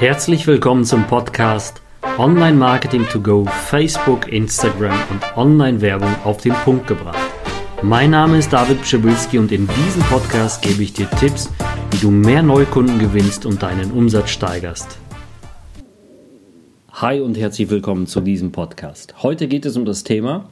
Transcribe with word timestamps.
Herzlich 0.00 0.46
willkommen 0.46 0.86
zum 0.86 1.06
Podcast 1.06 1.82
Online 2.16 2.56
Marketing 2.56 3.04
to 3.12 3.20
Go, 3.20 3.44
Facebook, 3.44 4.32
Instagram 4.32 4.98
und 5.10 5.36
Online-Werbung 5.36 6.08
auf 6.24 6.38
den 6.38 6.54
Punkt 6.54 6.86
gebracht. 6.86 7.18
Mein 7.82 8.12
Name 8.12 8.38
ist 8.38 8.50
David 8.50 8.80
Pschibilski 8.80 9.36
und 9.36 9.52
in 9.52 9.68
diesem 9.68 10.00
Podcast 10.04 10.62
gebe 10.62 10.82
ich 10.82 10.94
dir 10.94 11.06
Tipps, 11.10 11.50
wie 11.90 11.98
du 11.98 12.10
mehr 12.10 12.42
Neukunden 12.42 12.98
gewinnst 12.98 13.44
und 13.44 13.62
deinen 13.62 13.90
Umsatz 13.90 14.30
steigerst. 14.30 14.96
Hi 16.92 17.20
und 17.20 17.36
herzlich 17.36 17.68
willkommen 17.68 18.06
zu 18.06 18.22
diesem 18.22 18.52
Podcast. 18.52 19.22
Heute 19.22 19.48
geht 19.48 19.66
es 19.66 19.76
um 19.76 19.84
das 19.84 20.02
Thema, 20.02 20.48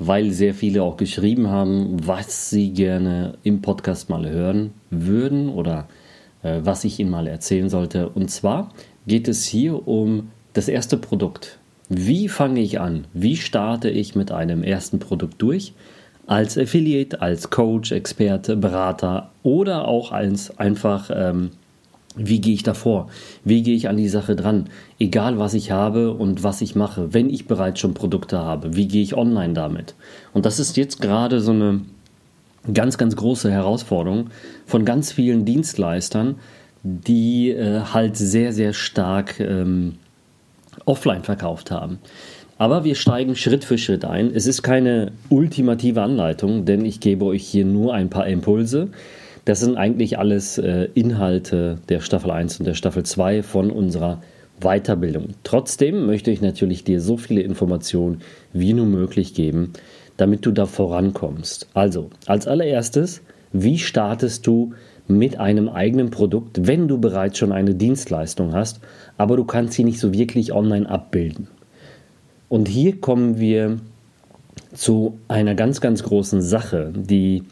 weil 0.00 0.32
sehr 0.32 0.52
viele 0.52 0.82
auch 0.82 0.96
geschrieben 0.96 1.46
haben, 1.48 2.04
was 2.04 2.50
sie 2.50 2.72
gerne 2.72 3.38
im 3.44 3.62
Podcast 3.62 4.10
mal 4.10 4.28
hören 4.28 4.72
würden 4.90 5.48
oder 5.48 5.86
äh, 5.88 6.03
was 6.44 6.84
ich 6.84 6.98
Ihnen 6.98 7.10
mal 7.10 7.26
erzählen 7.26 7.68
sollte. 7.68 8.08
Und 8.08 8.30
zwar 8.30 8.70
geht 9.06 9.28
es 9.28 9.44
hier 9.44 9.88
um 9.88 10.30
das 10.52 10.68
erste 10.68 10.96
Produkt. 10.96 11.58
Wie 11.88 12.28
fange 12.28 12.60
ich 12.60 12.80
an? 12.80 13.06
Wie 13.12 13.36
starte 13.36 13.90
ich 13.90 14.14
mit 14.14 14.32
einem 14.32 14.62
ersten 14.62 14.98
Produkt 14.98 15.40
durch? 15.42 15.74
Als 16.26 16.56
Affiliate, 16.56 17.20
als 17.20 17.50
Coach, 17.50 17.92
Experte, 17.92 18.56
Berater 18.56 19.30
oder 19.42 19.86
auch 19.86 20.10
als 20.10 20.58
einfach, 20.58 21.10
ähm, 21.14 21.50
wie 22.16 22.40
gehe 22.40 22.54
ich 22.54 22.62
davor? 22.62 23.08
Wie 23.44 23.62
gehe 23.62 23.76
ich 23.76 23.88
an 23.88 23.98
die 23.98 24.08
Sache 24.08 24.34
dran? 24.34 24.70
Egal 24.98 25.38
was 25.38 25.52
ich 25.52 25.72
habe 25.72 26.14
und 26.14 26.42
was 26.42 26.62
ich 26.62 26.74
mache, 26.74 27.12
wenn 27.12 27.28
ich 27.28 27.46
bereits 27.46 27.80
schon 27.80 27.92
Produkte 27.92 28.38
habe, 28.38 28.74
wie 28.74 28.88
gehe 28.88 29.02
ich 29.02 29.14
online 29.14 29.52
damit? 29.52 29.94
Und 30.32 30.46
das 30.46 30.58
ist 30.58 30.78
jetzt 30.78 31.02
gerade 31.02 31.40
so 31.40 31.52
eine 31.52 31.82
ganz, 32.72 32.98
ganz 32.98 33.16
große 33.16 33.50
Herausforderung 33.50 34.30
von 34.66 34.84
ganz 34.84 35.12
vielen 35.12 35.44
Dienstleistern, 35.44 36.36
die 36.82 37.50
äh, 37.50 37.80
halt 37.80 38.16
sehr, 38.16 38.52
sehr 38.52 38.72
stark 38.72 39.40
ähm, 39.40 39.96
offline 40.84 41.22
verkauft 41.22 41.70
haben. 41.70 41.98
Aber 42.56 42.84
wir 42.84 42.94
steigen 42.94 43.34
Schritt 43.34 43.64
für 43.64 43.78
Schritt 43.78 44.04
ein. 44.04 44.30
Es 44.32 44.46
ist 44.46 44.62
keine 44.62 45.12
ultimative 45.28 46.02
Anleitung, 46.02 46.64
denn 46.64 46.84
ich 46.84 47.00
gebe 47.00 47.24
euch 47.24 47.44
hier 47.44 47.64
nur 47.64 47.94
ein 47.94 48.10
paar 48.10 48.26
Impulse. 48.26 48.88
Das 49.44 49.60
sind 49.60 49.76
eigentlich 49.76 50.18
alles 50.18 50.58
äh, 50.58 50.88
Inhalte 50.94 51.78
der 51.88 52.00
Staffel 52.00 52.30
1 52.30 52.60
und 52.60 52.66
der 52.66 52.74
Staffel 52.74 53.02
2 53.02 53.42
von 53.42 53.70
unserer 53.70 54.22
Weiterbildung. 54.60 55.30
Trotzdem 55.42 56.06
möchte 56.06 56.30
ich 56.30 56.40
natürlich 56.40 56.84
dir 56.84 57.00
so 57.00 57.16
viele 57.16 57.42
Informationen 57.42 58.20
wie 58.52 58.72
nur 58.72 58.86
möglich 58.86 59.34
geben, 59.34 59.72
damit 60.16 60.46
du 60.46 60.52
da 60.52 60.66
vorankommst. 60.66 61.68
Also, 61.74 62.10
als 62.26 62.46
allererstes, 62.46 63.20
wie 63.52 63.78
startest 63.78 64.46
du 64.46 64.72
mit 65.06 65.38
einem 65.38 65.68
eigenen 65.68 66.10
Produkt, 66.10 66.66
wenn 66.66 66.88
du 66.88 66.98
bereits 66.98 67.38
schon 67.38 67.52
eine 67.52 67.74
Dienstleistung 67.74 68.52
hast, 68.52 68.80
aber 69.18 69.36
du 69.36 69.44
kannst 69.44 69.74
sie 69.74 69.84
nicht 69.84 69.98
so 69.98 70.12
wirklich 70.12 70.52
online 70.52 70.88
abbilden? 70.88 71.48
Und 72.48 72.68
hier 72.68 73.00
kommen 73.00 73.38
wir 73.38 73.78
zu 74.74 75.18
einer 75.28 75.54
ganz, 75.54 75.80
ganz 75.80 76.02
großen 76.02 76.42
Sache, 76.42 76.92
die 76.94 77.44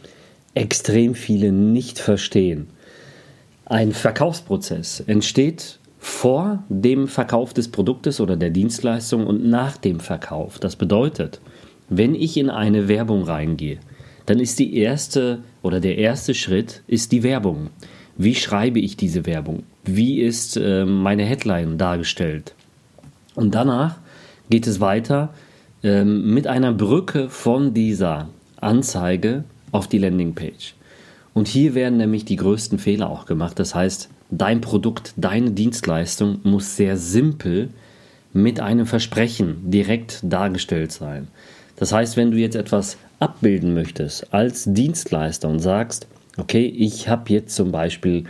extrem 0.54 1.14
viele 1.14 1.52
nicht 1.52 1.98
verstehen. 1.98 2.68
Ein 3.64 3.92
Verkaufsprozess 3.92 5.00
entsteht 5.00 5.78
vor 5.98 6.64
dem 6.68 7.06
Verkauf 7.08 7.54
des 7.54 7.68
Produktes 7.68 8.20
oder 8.20 8.36
der 8.36 8.50
Dienstleistung 8.50 9.26
und 9.26 9.44
nach 9.44 9.76
dem 9.76 10.00
Verkauf. 10.00 10.58
Das 10.58 10.76
bedeutet, 10.76 11.40
wenn 11.88 12.14
ich 12.14 12.36
in 12.36 12.50
eine 12.50 12.88
Werbung 12.88 13.24
reingehe, 13.24 13.78
dann 14.26 14.38
ist 14.38 14.58
die 14.58 14.76
erste 14.76 15.42
oder 15.62 15.80
der 15.80 15.98
erste 15.98 16.34
Schritt 16.34 16.82
ist 16.86 17.12
die 17.12 17.22
Werbung. 17.22 17.70
Wie 18.16 18.34
schreibe 18.34 18.78
ich 18.78 18.96
diese 18.96 19.26
Werbung? 19.26 19.64
Wie 19.84 20.20
ist 20.20 20.56
äh, 20.56 20.84
meine 20.84 21.24
Headline 21.24 21.78
dargestellt? 21.78 22.54
Und 23.34 23.54
danach 23.54 23.98
geht 24.50 24.66
es 24.66 24.80
weiter 24.80 25.32
äh, 25.82 26.04
mit 26.04 26.46
einer 26.46 26.72
Brücke 26.72 27.28
von 27.28 27.74
dieser 27.74 28.28
Anzeige 28.60 29.44
auf 29.72 29.88
die 29.88 29.98
Landingpage. 29.98 30.74
Und 31.34 31.48
hier 31.48 31.74
werden 31.74 31.96
nämlich 31.96 32.24
die 32.24 32.36
größten 32.36 32.78
Fehler 32.78 33.08
auch 33.08 33.24
gemacht. 33.24 33.58
Das 33.58 33.74
heißt, 33.74 34.10
dein 34.30 34.60
Produkt, 34.60 35.14
deine 35.16 35.50
Dienstleistung 35.50 36.40
muss 36.42 36.76
sehr 36.76 36.96
simpel 36.96 37.70
mit 38.32 38.60
einem 38.60 38.86
Versprechen 38.86 39.70
direkt 39.70 40.20
dargestellt 40.22 40.92
sein. 40.92 41.28
Das 41.82 41.92
heißt, 41.92 42.16
wenn 42.16 42.30
du 42.30 42.36
jetzt 42.36 42.54
etwas 42.54 42.96
abbilden 43.18 43.74
möchtest 43.74 44.32
als 44.32 44.66
Dienstleister 44.68 45.48
und 45.48 45.58
sagst, 45.58 46.06
okay, 46.36 46.64
ich 46.64 47.08
habe 47.08 47.32
jetzt 47.32 47.56
zum 47.56 47.72
Beispiel, 47.72 48.22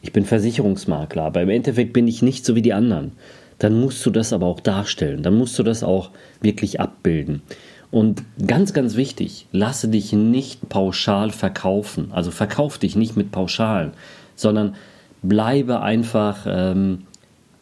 ich 0.00 0.12
bin 0.12 0.24
Versicherungsmakler, 0.24 1.24
aber 1.24 1.42
im 1.42 1.48
Endeffekt 1.48 1.92
bin 1.92 2.06
ich 2.06 2.22
nicht 2.22 2.46
so 2.46 2.54
wie 2.54 2.62
die 2.62 2.72
anderen, 2.72 3.10
dann 3.58 3.80
musst 3.80 4.06
du 4.06 4.10
das 4.10 4.32
aber 4.32 4.46
auch 4.46 4.60
darstellen, 4.60 5.24
dann 5.24 5.36
musst 5.36 5.58
du 5.58 5.64
das 5.64 5.82
auch 5.82 6.10
wirklich 6.40 6.78
abbilden. 6.78 7.42
Und 7.90 8.22
ganz, 8.46 8.74
ganz 8.74 8.94
wichtig, 8.94 9.48
lasse 9.50 9.88
dich 9.88 10.12
nicht 10.12 10.68
pauschal 10.68 11.30
verkaufen. 11.30 12.12
Also 12.12 12.30
verkauf 12.30 12.78
dich 12.78 12.94
nicht 12.94 13.16
mit 13.16 13.32
Pauschalen, 13.32 13.90
sondern 14.36 14.76
bleibe 15.20 15.82
einfach 15.82 16.46
ähm, 16.46 17.08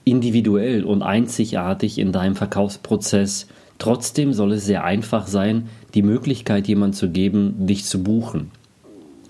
individuell 0.05 0.85
und 0.85 1.01
einzigartig 1.01 1.99
in 1.99 2.13
deinem 2.13 2.37
Verkaufsprozess 2.37 3.47
Trotzdem 3.79 4.33
soll 4.33 4.53
es 4.53 4.67
sehr 4.67 4.85
einfach 4.85 5.27
sein, 5.27 5.69
die 5.95 6.03
Möglichkeit 6.03 6.69
jemand 6.69 6.97
zu 6.97 7.11
geben, 7.11 7.67
dich 7.67 7.85
zu 7.85 8.03
buchen. 8.03 8.51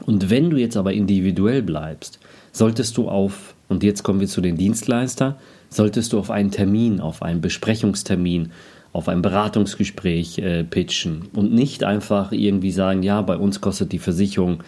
Und 0.07 0.31
wenn 0.31 0.51
du 0.51 0.57
jetzt 0.57 0.77
aber 0.77 0.93
individuell 0.93 1.63
bleibst, 1.63 2.19
solltest 2.53 2.97
du 2.97 3.09
auf, 3.09 3.55
und 3.69 3.83
jetzt 3.83 4.03
kommen 4.03 4.21
wir 4.21 4.27
zu 4.27 4.41
den 4.41 4.57
Dienstleister, 4.57 5.39
solltest 5.69 6.13
du 6.13 6.19
auf 6.19 6.31
einen 6.31 6.51
Termin, 6.51 7.01
auf 7.01 7.23
einen 7.23 7.41
Besprechungstermin, 7.43 8.51
auf 8.93 9.09
ein 9.09 9.21
Beratungsgespräch 9.21 10.39
äh, 10.39 10.65
pitchen 10.65 11.29
und 11.35 11.53
nicht 11.53 11.85
einfach 11.85 12.33
irgendwie 12.33 12.73
sagen, 12.73 13.03
ja, 13.03 13.21
bei 13.21 13.37
uns 13.37 13.61
kostet 13.61 13.93
die 13.93 13.99
Versicherung 13.99 14.63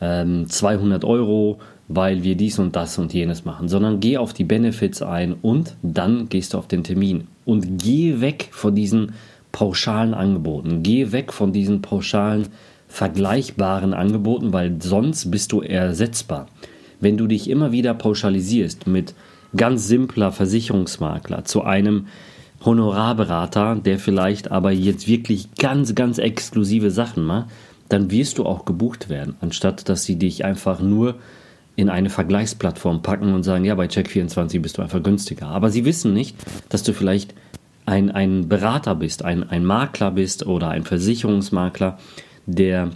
ähm, 0.00 0.48
200 0.48 1.04
Euro, 1.04 1.58
weil 1.88 2.22
wir 2.22 2.36
dies 2.36 2.58
und 2.58 2.76
das 2.76 2.98
und 2.98 3.12
jenes 3.12 3.44
machen, 3.44 3.68
sondern 3.68 4.00
geh 4.00 4.16
auf 4.16 4.32
die 4.32 4.44
Benefits 4.44 5.02
ein 5.02 5.34
und 5.34 5.76
dann 5.82 6.28
gehst 6.28 6.54
du 6.54 6.58
auf 6.58 6.68
den 6.68 6.84
Termin. 6.84 7.26
Und 7.44 7.82
geh 7.82 8.20
weg 8.20 8.48
von 8.52 8.74
diesen 8.74 9.12
pauschalen 9.52 10.14
Angeboten, 10.14 10.82
geh 10.82 11.10
weg 11.10 11.32
von 11.32 11.52
diesen 11.52 11.82
pauschalen 11.82 12.48
vergleichbaren 12.86 13.94
Angeboten, 13.94 14.52
weil 14.52 14.76
sonst 14.80 15.30
bist 15.30 15.52
du 15.52 15.60
ersetzbar. 15.60 16.46
Wenn 17.00 17.16
du 17.16 17.26
dich 17.26 17.48
immer 17.48 17.72
wieder 17.72 17.94
pauschalisierst 17.94 18.86
mit 18.86 19.14
ganz 19.56 19.86
simpler 19.88 20.32
Versicherungsmakler 20.32 21.44
zu 21.44 21.62
einem 21.62 22.06
Honorarberater, 22.64 23.76
der 23.76 23.98
vielleicht 23.98 24.50
aber 24.50 24.70
jetzt 24.70 25.08
wirklich 25.08 25.54
ganz, 25.54 25.94
ganz 25.94 26.18
exklusive 26.18 26.90
Sachen 26.90 27.24
macht, 27.24 27.48
dann 27.90 28.10
wirst 28.10 28.38
du 28.38 28.46
auch 28.46 28.64
gebucht 28.64 29.08
werden, 29.08 29.36
anstatt 29.40 29.88
dass 29.88 30.04
sie 30.04 30.16
dich 30.16 30.44
einfach 30.44 30.80
nur 30.80 31.16
in 31.76 31.88
eine 31.88 32.10
Vergleichsplattform 32.10 33.02
packen 33.02 33.34
und 33.34 33.42
sagen, 33.42 33.64
ja, 33.64 33.74
bei 33.74 33.86
Check24 33.86 34.60
bist 34.60 34.78
du 34.78 34.82
einfach 34.82 35.02
günstiger. 35.02 35.46
Aber 35.46 35.70
sie 35.70 35.84
wissen 35.84 36.12
nicht, 36.12 36.36
dass 36.68 36.82
du 36.82 36.92
vielleicht 36.92 37.34
ein, 37.86 38.10
ein 38.10 38.48
Berater 38.48 38.94
bist, 38.94 39.24
ein, 39.24 39.48
ein 39.48 39.64
Makler 39.64 40.10
bist 40.10 40.46
oder 40.46 40.68
ein 40.68 40.84
Versicherungsmakler, 40.84 41.98
der 42.46 42.90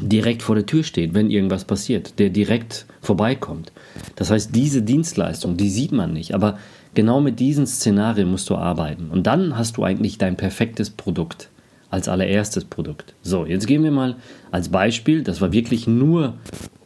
direkt 0.00 0.42
vor 0.42 0.54
der 0.54 0.66
Tür 0.66 0.84
steht, 0.84 1.14
wenn 1.14 1.30
irgendwas 1.30 1.64
passiert, 1.64 2.18
der 2.18 2.30
direkt 2.30 2.86
vorbeikommt. 3.00 3.72
Das 4.16 4.30
heißt, 4.30 4.54
diese 4.54 4.82
Dienstleistung, 4.82 5.56
die 5.56 5.70
sieht 5.70 5.92
man 5.92 6.12
nicht, 6.12 6.34
aber 6.34 6.58
genau 6.94 7.20
mit 7.20 7.40
diesen 7.40 7.66
Szenarien 7.66 8.30
musst 8.30 8.50
du 8.50 8.56
arbeiten. 8.56 9.10
Und 9.10 9.26
dann 9.26 9.56
hast 9.56 9.76
du 9.76 9.84
eigentlich 9.84 10.18
dein 10.18 10.36
perfektes 10.36 10.90
Produkt 10.90 11.48
als 11.90 12.08
allererstes 12.08 12.64
Produkt. 12.64 13.14
So, 13.22 13.46
jetzt 13.46 13.66
gehen 13.66 13.82
wir 13.82 13.90
mal 13.90 14.16
als 14.50 14.68
Beispiel, 14.68 15.22
das 15.22 15.40
war 15.40 15.52
wirklich 15.52 15.86
nur 15.86 16.34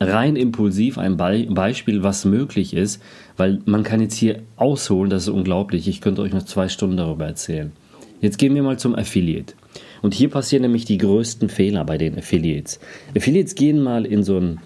rein 0.01 0.37
impulsiv 0.37 0.99
ein 0.99 1.17
Be 1.17 1.47
Beispiel, 1.51 2.03
was 2.03 2.25
möglich 2.25 2.75
ist, 2.75 3.03
weil 3.37 3.61
man 3.65 3.83
kann 3.83 4.01
jetzt 4.01 4.15
hier 4.15 4.43
ausholen, 4.57 5.11
das 5.11 5.25
ist 5.25 5.29
unglaublich. 5.29 5.89
Ich 5.89 6.01
könnte 6.01 6.23
euch 6.23 6.33
noch 6.33 6.45
zwei 6.45 6.69
Stunden 6.69 6.97
darüber 6.97 7.27
erzählen. 7.27 7.73
Jetzt 8.21 8.39
gehen 8.39 8.55
wir 8.55 8.63
mal 8.63 8.79
zum 8.79 8.95
Affiliate. 8.95 9.55
Und 10.03 10.15
hier 10.15 10.31
passieren 10.31 10.63
nämlich 10.63 10.85
die 10.85 10.99
größten 10.99 11.49
Fehler 11.49 11.85
bei 11.85 11.99
den 11.99 12.17
Affiliates. 12.19 12.79
Affiliates 13.17 13.55
gehen 13.55 13.83
mal 13.83 14.05
in 14.05 14.23
so 14.23 14.39
ein 14.39 14.61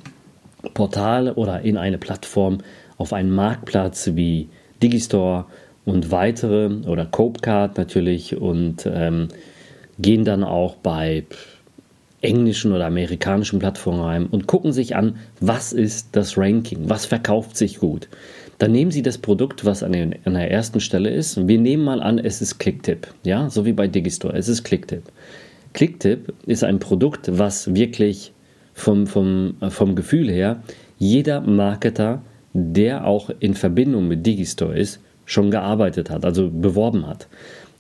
Portal 0.75 1.33
oder 1.33 1.63
in 1.63 1.77
eine 1.77 1.99
Plattform 1.99 2.59
auf 2.99 3.13
einen 3.13 3.31
Marktplatz 3.31 4.11
wie 4.15 4.49
Digistore 4.83 5.47
und 5.85 6.11
weitere 6.11 6.67
oder 6.87 7.07
Copecard 7.07 7.79
natürlich 7.79 8.37
und 8.37 8.89
ähm, 8.93 9.29
gehen 9.99 10.25
dann 10.25 10.45
auch 10.45 10.77
bei 10.77 11.25
englischen 12.21 12.73
oder 12.73 12.87
amerikanischen 12.87 13.59
Plattformen 13.59 14.01
rein 14.01 14.27
und 14.27 14.47
gucken 14.47 14.73
sich 14.73 14.97
an, 14.97 15.17
was 15.41 15.73
ist 15.73 16.09
das 16.13 16.37
Ranking, 16.37 16.89
was 16.89 17.07
verkauft 17.07 17.57
sich 17.57 17.79
gut. 17.79 18.09
Dann 18.59 18.73
nehmen 18.73 18.91
Sie 18.91 19.03
das 19.03 19.19
Produkt, 19.19 19.67
was 19.67 19.83
an, 19.83 19.93
den, 19.93 20.15
an 20.25 20.33
der 20.33 20.51
ersten 20.51 20.81
Stelle 20.81 21.11
ist. 21.11 21.47
Wir 21.47 21.59
nehmen 21.59 21.85
mal 21.85 22.03
an, 22.03 22.19
es 22.19 22.41
ist 22.41 22.59
Clicktip, 22.59 23.07
ja, 23.23 23.51
so 23.51 23.67
wie 23.67 23.75
bei 23.75 23.87
Digistore, 23.87 24.37
es 24.37 24.49
ist 24.49 24.65
Clicktip. 24.65 25.03
Clicktip 25.75 26.33
ist 26.47 26.65
ein 26.65 26.79
Produkt, 26.79 27.39
was 27.39 27.75
wirklich 27.75 28.33
vom, 28.73 29.07
vom, 29.07 29.57
vom 29.69 29.95
Gefühl 29.95 30.31
her 30.31 30.63
jeder 30.99 31.43
Marketer 31.43 32.23
der 32.57 33.07
auch 33.07 33.31
in 33.39 33.55
Verbindung 33.55 34.09
mit 34.09 34.25
Digistore 34.25 34.79
ist, 34.79 35.01
schon 35.27 35.51
gearbeitet 35.51 36.09
hat, 36.09 36.25
also 36.25 36.51
beworben 36.51 37.07
hat. 37.07 37.29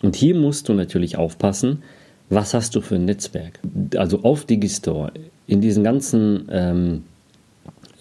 Und 0.02 0.16
hier 0.16 0.34
musst 0.34 0.68
du 0.68 0.74
natürlich 0.74 1.16
aufpassen, 1.16 1.82
was 2.28 2.54
hast 2.54 2.74
du 2.74 2.80
für 2.80 2.96
ein 2.96 3.04
Netzwerk. 3.04 3.60
Also 3.96 4.22
auf 4.22 4.44
Digistore, 4.44 5.12
in 5.46 5.60
diesen 5.60 5.84
ganzen 5.84 6.48
ähm, 6.50 7.04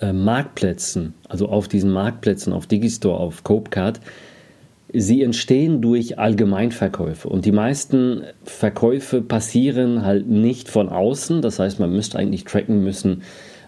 äh, 0.01 0.13
Marktplätzen, 0.13 1.13
also 1.29 1.47
auf 1.47 1.67
diesen 1.67 1.91
Marktplätzen, 1.91 2.53
auf 2.53 2.67
Digistore, 2.67 3.19
auf 3.19 3.43
Copecard, 3.43 3.99
sie 4.93 5.23
entstehen 5.23 5.81
durch 5.81 6.17
Allgemeinverkäufe. 6.17 7.27
Und 7.29 7.45
die 7.45 7.51
meisten 7.51 8.23
Verkäufe 8.43 9.21
passieren 9.21 10.05
halt 10.05 10.27
nicht 10.27 10.69
von 10.69 10.89
außen. 10.89 11.41
Das 11.41 11.59
heißt, 11.59 11.79
man 11.79 11.91
müsste 11.91 12.17
eigentlich 12.17 12.45
tracken 12.45 12.83
müssen, 12.83 13.21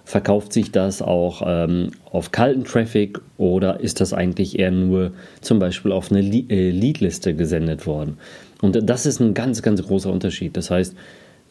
verkauft 0.06 0.54
sich 0.54 0.72
das 0.72 1.02
auch 1.02 1.42
ähm, 1.46 1.92
auf 2.10 2.32
kalten 2.32 2.64
Traffic 2.64 3.20
oder 3.38 3.82
ist 3.82 4.00
das 4.00 4.14
eigentlich 4.14 4.58
eher 4.58 4.72
nur 4.72 5.12
zum 5.42 5.60
Beispiel 5.60 5.92
auf 5.92 6.12
eine 6.12 6.22
äh, 6.22 6.72
Leadliste 6.72 7.36
gesendet 7.36 7.86
worden? 7.86 8.18
Und 8.62 8.90
das 8.90 9.06
ist 9.06 9.20
ein 9.20 9.34
ganz, 9.34 9.62
ganz 9.62 9.84
großer 9.84 10.12
Unterschied. 10.12 10.58
Das 10.58 10.72
heißt, 10.72 10.96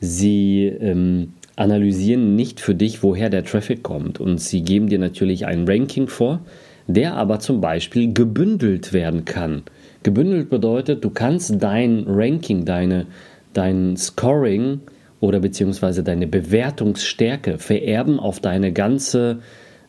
sie 0.00 0.64
ähm, 0.64 1.34
analysieren 1.56 2.36
nicht 2.36 2.60
für 2.60 2.74
dich, 2.74 3.02
woher 3.02 3.30
der 3.30 3.44
Traffic 3.44 3.82
kommt. 3.82 4.20
Und 4.20 4.40
sie 4.40 4.62
geben 4.62 4.88
dir 4.88 4.98
natürlich 4.98 5.46
ein 5.46 5.66
Ranking 5.66 6.08
vor, 6.08 6.40
der 6.86 7.14
aber 7.14 7.38
zum 7.40 7.60
Beispiel 7.60 8.12
gebündelt 8.12 8.92
werden 8.92 9.24
kann. 9.24 9.62
Gebündelt 10.02 10.50
bedeutet, 10.50 11.04
du 11.04 11.10
kannst 11.10 11.54
dein 11.60 12.04
Ranking, 12.06 12.64
deine, 12.64 13.06
dein 13.54 13.96
Scoring 13.96 14.80
oder 15.20 15.40
beziehungsweise 15.40 16.04
deine 16.04 16.26
Bewertungsstärke 16.26 17.58
vererben 17.58 18.20
auf 18.20 18.38
deine 18.38 18.72
ganze 18.72 19.38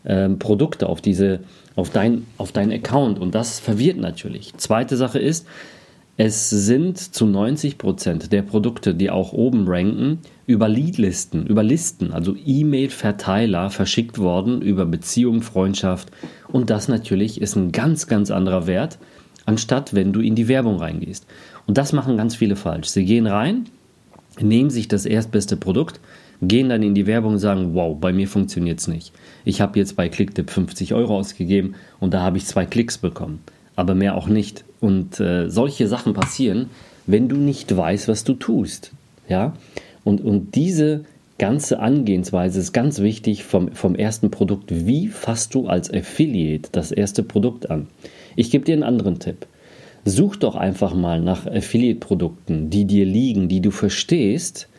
äh, 0.06 0.30
Produkte, 0.30 0.88
auf 0.88 1.02
diese, 1.02 1.42
auf 1.75 1.90
dein, 1.90 2.25
auf 2.38 2.52
dein 2.52 2.72
Account. 2.72 3.19
Und 3.19 3.36
das 3.36 3.60
verwirrt 3.60 3.98
natürlich. 3.98 4.56
Zweite 4.58 4.96
Sache 4.98 5.19
ist, 5.19 5.46
es 6.19 6.50
sind 6.50 6.98
zu 6.98 7.28
90 7.28 7.78
Prozent 7.78 8.31
der 8.31 8.42
Produkte, 8.42 8.96
die 8.96 9.12
auch 9.12 9.34
oben 9.34 9.68
ranken, 9.68 10.18
über 10.48 10.68
Leadlisten, 10.68 11.46
über 11.46 11.62
Listen, 11.62 12.12
also 12.12 12.36
E-Mail-Verteiler 12.44 13.69
verschickt 13.69 14.18
worden, 14.18 14.64
über 14.64 14.88
Beziehung, 14.88 15.44
Freundschaft. 15.44 16.10
Und 16.52 16.72
das 16.72 16.88
natürlich 16.88 17.40
ist 17.40 17.56
ein 17.56 17.72
ganz, 17.72 18.08
ganz 18.08 18.31
anderer 18.31 18.66
Wert, 18.66 18.98
anstatt 19.46 19.94
wenn 19.94 20.12
du 20.12 20.19
in 20.19 20.34
die 20.34 20.48
Werbung 20.48 20.78
reingehst. 20.78 21.28
Und 21.68 21.78
das 21.78 21.94
machen 21.94 22.18
ganz 22.18 22.36
viele 22.36 22.56
falsch. 22.56 22.88
Sie 22.88 23.06
gehen 23.06 23.28
rein, 23.28 23.66
nehmen 24.40 24.72
sich 24.72 24.88
das 24.88 25.06
erstbeste 25.06 25.56
Produkt, 25.56 26.00
gehen 26.42 26.69
dann 26.69 26.81
in 26.81 26.96
die 26.96 27.06
Werbung 27.06 27.34
und 27.34 27.40
sagen, 27.40 27.75
wow, 27.75 27.96
bei 27.96 28.12
mir 28.12 28.28
funktioniert 28.28 28.80
es 28.80 28.88
nicht. 28.88 29.14
Ich 29.46 29.62
habe 29.62 29.78
jetzt 29.78 29.96
bei 29.96 30.10
Clicktip 30.10 30.50
50 30.50 30.96
Euro 30.96 31.16
ausgegeben 31.16 31.75
und 32.00 32.16
da 32.16 32.22
habe 32.22 32.38
ich 32.38 32.46
zwei 32.48 32.66
Klicks 32.66 32.98
bekommen, 32.98 33.42
aber 33.77 33.95
mehr 33.95 34.18
auch 34.18 34.27
nicht. 34.27 34.65
Und 34.81 35.21
äh, 35.21 35.50
solche 35.50 35.88
Sachen 35.88 36.13
passieren, 36.13 36.69
wenn 37.06 37.29
du 37.29 37.38
nicht 37.38 37.75
weißt, 37.75 38.09
was 38.09 38.25
du 38.25 38.33
tust. 38.33 38.91
Ja? 39.29 39.53
Und, 40.03 40.19
und 40.19 40.56
diese 40.56 41.06
ganze 41.38 41.79
Angehensweise 41.79 42.59
ist 42.59 42.74
ganz 42.74 43.00
wichtig 43.00 43.44
vom, 43.44 43.71
vom 43.71 43.95
ersten 43.95 44.31
Produkt. 44.31 44.85
Wie 44.88 45.07
fasst 45.07 45.53
du 45.53 45.68
als 45.68 45.94
Affiliate 45.94 46.69
das 46.71 46.91
erste 46.91 47.24
Produkt 47.24 47.69
an? 47.69 47.88
Ich 48.35 48.51
gebe 48.51 48.65
dir 48.65 48.74
einen 48.74 48.83
anderen 48.83 49.19
Tipp. 49.19 49.45
Such 50.03 50.38
doch 50.38 50.56
einfach 50.56 50.95
mal 50.95 51.21
nach 51.21 51.45
Affiliate-Produkten, 51.45 52.69
die 52.69 52.85
dir 52.85 53.06
liegen, 53.06 53.47
die 53.47 53.62
du 53.62 53.71
verstehst, 53.71 54.69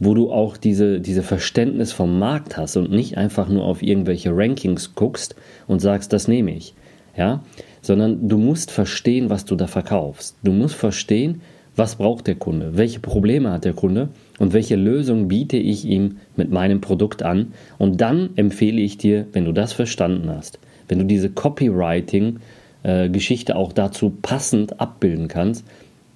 wo 0.00 0.14
du 0.14 0.32
auch 0.32 0.56
diese, 0.56 1.00
diese 1.00 1.22
Verständnis 1.22 1.92
vom 1.92 2.18
Markt 2.18 2.56
hast 2.56 2.76
und 2.76 2.90
nicht 2.90 3.18
einfach 3.18 3.48
nur 3.48 3.64
auf 3.64 3.82
irgendwelche 3.82 4.30
Rankings 4.32 4.94
guckst 4.94 5.36
und 5.66 5.80
sagst, 5.80 6.12
das 6.12 6.26
nehme 6.26 6.52
ich. 6.56 6.74
Ja? 7.16 7.42
Sondern 7.82 8.28
du 8.28 8.38
musst 8.38 8.70
verstehen, 8.70 9.30
was 9.30 9.44
du 9.44 9.56
da 9.56 9.66
verkaufst. 9.66 10.36
Du 10.42 10.52
musst 10.52 10.74
verstehen, 10.74 11.40
was 11.78 11.96
braucht 11.96 12.26
der 12.26 12.34
Kunde, 12.34 12.76
welche 12.76 12.98
Probleme 12.98 13.52
hat 13.52 13.64
der 13.64 13.72
Kunde 13.72 14.08
und 14.38 14.52
welche 14.52 14.74
Lösung 14.74 15.28
biete 15.28 15.56
ich 15.56 15.84
ihm 15.84 16.18
mit 16.36 16.50
meinem 16.50 16.80
Produkt 16.80 17.22
an. 17.22 17.52
Und 17.78 18.00
dann 18.00 18.30
empfehle 18.34 18.80
ich 18.80 18.98
dir, 18.98 19.26
wenn 19.32 19.44
du 19.44 19.52
das 19.52 19.72
verstanden 19.72 20.28
hast, 20.28 20.58
wenn 20.88 20.98
du 20.98 21.04
diese 21.04 21.30
Copywriting 21.30 22.40
äh, 22.82 23.08
Geschichte 23.08 23.54
auch 23.56 23.72
dazu 23.72 24.10
passend 24.10 24.80
abbilden 24.80 25.28
kannst, 25.28 25.64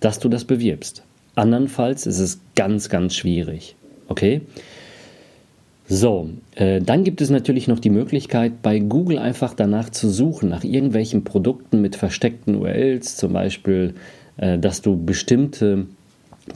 dass 0.01 0.19
du 0.19 0.29
das 0.29 0.45
bewirbst. 0.45 1.05
Andernfalls 1.37 2.07
ist 2.07 2.19
es 2.19 2.41
ganz, 2.57 2.89
ganz 2.89 3.15
schwierig. 3.15 3.77
Okay? 4.09 4.43
So, 5.95 6.31
äh, 6.55 6.81
dann 6.81 7.05
gibt 7.05 7.21
es 7.21 7.29
natürlich 7.29 7.69
noch 7.69 7.79
die 7.79 7.91
Möglichkeit, 7.91 8.63
bei 8.63 8.79
Google 8.79 9.19
einfach 9.19 9.53
danach 9.53 9.91
zu 9.91 10.09
suchen, 10.09 10.49
nach 10.49 10.65
irgendwelchen 10.65 11.23
Produkten 11.23 11.83
mit 11.83 11.97
versteckten 11.97 12.55
URLs, 12.55 13.19
zum 13.19 13.35
Beispiel, 13.35 13.93
äh, 14.39 14.59
dass 14.59 14.81
du 14.81 14.97
bestimmte 14.97 15.85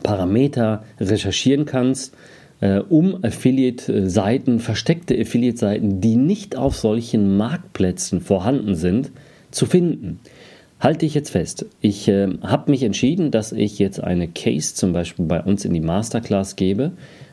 Parameter 0.03 0.85
recherchieren 0.99 1.67
kannst, 1.67 2.15
äh, 2.63 2.79
um 2.79 3.23
Affiliate-Seiten, 3.23 4.59
versteckte 4.59 5.21
Affiliate-Seiten, 5.21 6.01
die 6.01 6.17
nicht 6.17 6.57
auf 6.57 6.75
solchen 6.75 7.37
Marktplätzen 7.37 8.23
vorhanden 8.23 8.75
sind, 8.75 9.13
zu 9.51 9.67
finden. 9.67 10.19
Halte 10.81 11.05
ich 11.05 11.13
jetzt 11.13 11.29
fest. 11.29 11.67
Ich 11.83 12.09
äh, 12.09 12.27
habe 12.41 12.71
mich 12.71 12.83
entschieden, 12.83 13.31
dass 13.31 13.53
ich 13.53 13.79
jetzt 13.79 14.03
eine 14.03 14.29
Case 14.29 14.75
zum 14.75 14.95
Beispiel 14.95 15.27
bei 15.27 15.43
uns 15.43 15.67
in 15.67 15.75
die 15.75 15.81
Masterclass 15.81 16.57
gebe, 16.57 16.93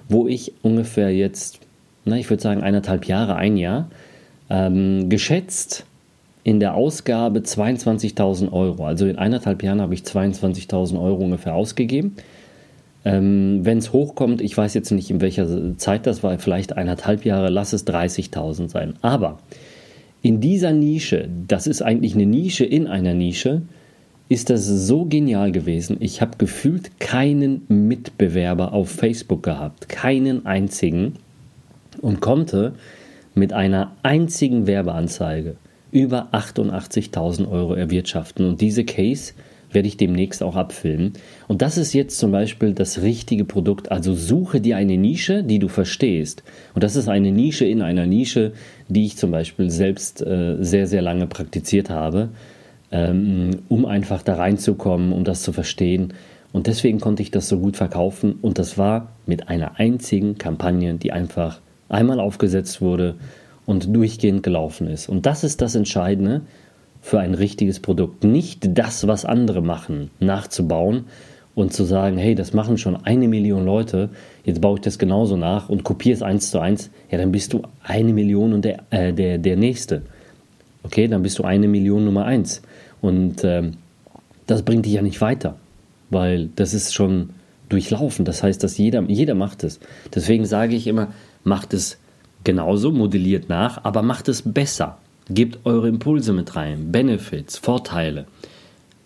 wo 0.09 0.27
ich 0.27 0.51
ungefähr 0.63 1.15
jetzt, 1.15 1.62
na, 2.05 2.17
ich 2.17 2.29
würde 2.29 2.43
sagen 2.43 2.61
eineinhalb 2.61 3.05
Jahre, 3.05 3.35
ein 3.35 3.57
Jahr, 3.57 3.89
ähm, 4.49 5.09
geschätzt 5.09 5.85
in 6.43 6.59
der 6.59 6.75
Ausgabe 6.75 7.39
22.000 7.39 8.51
Euro. 8.51 8.85
Also 8.85 9.07
in 9.07 9.17
eineinhalb 9.17 9.63
Jahren 9.63 9.81
habe 9.81 9.93
ich 9.93 10.01
22.000 10.01 11.01
Euro 11.01 11.23
ungefähr 11.23 11.55
ausgegeben. 11.55 12.15
Ähm, 13.05 13.61
Wenn 13.63 13.77
es 13.77 13.93
hochkommt, 13.93 14.41
ich 14.41 14.57
weiß 14.57 14.73
jetzt 14.73 14.91
nicht 14.91 15.09
in 15.09 15.21
welcher 15.21 15.77
Zeit 15.77 16.05
das 16.05 16.23
war, 16.23 16.37
vielleicht 16.39 16.75
eineinhalb 16.75 17.25
Jahre, 17.25 17.49
lass 17.49 17.73
es 17.73 17.87
30.000 17.87 18.69
sein. 18.69 18.93
Aber 19.01 19.39
in 20.21 20.41
dieser 20.41 20.71
Nische, 20.71 21.27
das 21.47 21.67
ist 21.67 21.81
eigentlich 21.81 22.15
eine 22.15 22.25
Nische 22.25 22.65
in 22.65 22.87
einer 22.87 23.13
Nische, 23.13 23.61
ist 24.29 24.49
das 24.49 24.65
so 24.65 25.05
genial 25.05 25.51
gewesen. 25.51 25.97
Ich 25.99 26.21
habe 26.21 26.37
gefühlt 26.37 26.99
keinen 26.99 27.63
Mitbewerber 27.67 28.73
auf 28.73 28.89
Facebook 28.89 29.43
gehabt, 29.43 29.89
keinen 29.89 30.45
einzigen 30.45 31.17
und 32.01 32.21
konnte 32.21 32.73
mit 33.35 33.53
einer 33.53 33.95
einzigen 34.03 34.67
Werbeanzeige 34.67 35.55
über 35.91 36.29
88.000 36.33 37.49
Euro 37.49 37.75
erwirtschaften. 37.75 38.45
Und 38.45 38.61
diese 38.61 38.83
Case 38.83 39.33
werde 39.73 39.87
ich 39.87 39.97
demnächst 39.97 40.43
auch 40.43 40.55
abfilmen. 40.55 41.13
Und 41.47 41.61
das 41.61 41.77
ist 41.77 41.93
jetzt 41.93 42.17
zum 42.17 42.31
Beispiel 42.31 42.73
das 42.73 43.01
richtige 43.01 43.45
Produkt. 43.45 43.91
Also 43.91 44.13
suche 44.13 44.61
dir 44.61 44.77
eine 44.77 44.97
Nische, 44.97 45.43
die 45.43 45.59
du 45.59 45.67
verstehst. 45.67 46.43
Und 46.73 46.83
das 46.83 46.95
ist 46.95 47.07
eine 47.07 47.31
Nische 47.31 47.65
in 47.65 47.81
einer 47.81 48.05
Nische, 48.05 48.53
die 48.87 49.05
ich 49.05 49.17
zum 49.17 49.31
Beispiel 49.31 49.69
selbst 49.69 50.21
äh, 50.21 50.57
sehr, 50.59 50.87
sehr 50.87 51.01
lange 51.01 51.27
praktiziert 51.27 51.89
habe, 51.89 52.29
ähm, 52.91 53.51
um 53.69 53.85
einfach 53.85 54.21
da 54.21 54.35
reinzukommen, 54.35 55.11
um 55.13 55.23
das 55.23 55.43
zu 55.43 55.53
verstehen. 55.53 56.13
Und 56.51 56.67
deswegen 56.67 56.99
konnte 56.99 57.23
ich 57.23 57.31
das 57.31 57.49
so 57.49 57.59
gut 57.59 57.77
verkaufen. 57.77 58.35
Und 58.41 58.59
das 58.59 58.77
war 58.77 59.13
mit 59.25 59.49
einer 59.49 59.79
einzigen 59.79 60.37
Kampagne, 60.37 60.93
die 60.95 61.11
einfach 61.11 61.59
einmal 61.93 62.19
aufgesetzt 62.19 62.81
wurde 62.81 63.15
und 63.65 63.95
durchgehend 63.95 64.43
gelaufen 64.43 64.87
ist. 64.87 65.09
Und 65.09 65.25
das 65.25 65.43
ist 65.43 65.61
das 65.61 65.75
Entscheidende 65.75 66.41
für 67.01 67.19
ein 67.19 67.33
richtiges 67.33 67.79
Produkt. 67.79 68.23
Nicht 68.23 68.77
das, 68.77 69.07
was 69.07 69.25
andere 69.25 69.61
machen, 69.61 70.09
nachzubauen 70.19 71.05
und 71.55 71.73
zu 71.73 71.83
sagen, 71.83 72.17
hey, 72.17 72.35
das 72.35 72.53
machen 72.53 72.77
schon 72.77 72.95
eine 72.95 73.27
Million 73.27 73.65
Leute, 73.65 74.09
jetzt 74.43 74.61
baue 74.61 74.77
ich 74.77 74.81
das 74.81 74.97
genauso 74.97 75.37
nach 75.37 75.69
und 75.69 75.83
kopiere 75.83 76.15
es 76.15 76.21
eins 76.21 76.49
zu 76.49 76.59
eins, 76.59 76.89
ja, 77.11 77.17
dann 77.17 77.31
bist 77.31 77.53
du 77.53 77.61
eine 77.83 78.13
Million 78.13 78.53
und 78.53 78.65
der, 78.65 78.79
äh, 78.89 79.13
der, 79.13 79.37
der 79.37 79.55
Nächste. 79.55 80.01
Okay, 80.83 81.07
dann 81.07 81.23
bist 81.23 81.39
du 81.39 81.43
eine 81.43 81.67
Million 81.67 82.05
Nummer 82.05 82.25
eins. 82.25 82.61
Und 83.01 83.43
ähm, 83.43 83.73
das 84.47 84.63
bringt 84.63 84.85
dich 84.85 84.93
ja 84.93 85.01
nicht 85.01 85.21
weiter, 85.21 85.55
weil 86.09 86.49
das 86.55 86.73
ist 86.73 86.93
schon 86.93 87.29
durchlaufen. 87.69 88.25
Das 88.25 88.43
heißt, 88.43 88.63
dass 88.63 88.77
jeder, 88.77 89.03
jeder 89.03 89.35
macht 89.35 89.63
es. 89.63 89.79
Deswegen 90.13 90.45
sage 90.45 90.75
ich 90.75 90.87
immer, 90.87 91.09
macht 91.43 91.73
es 91.73 91.97
genauso, 92.43 92.91
modelliert 92.91 93.49
nach, 93.49 93.83
aber 93.83 94.01
macht 94.01 94.27
es 94.27 94.41
besser. 94.41 94.97
Gebt 95.29 95.59
eure 95.65 95.87
Impulse 95.87 96.33
mit 96.33 96.55
rein, 96.55 96.91
Benefits, 96.91 97.57
Vorteile. 97.57 98.25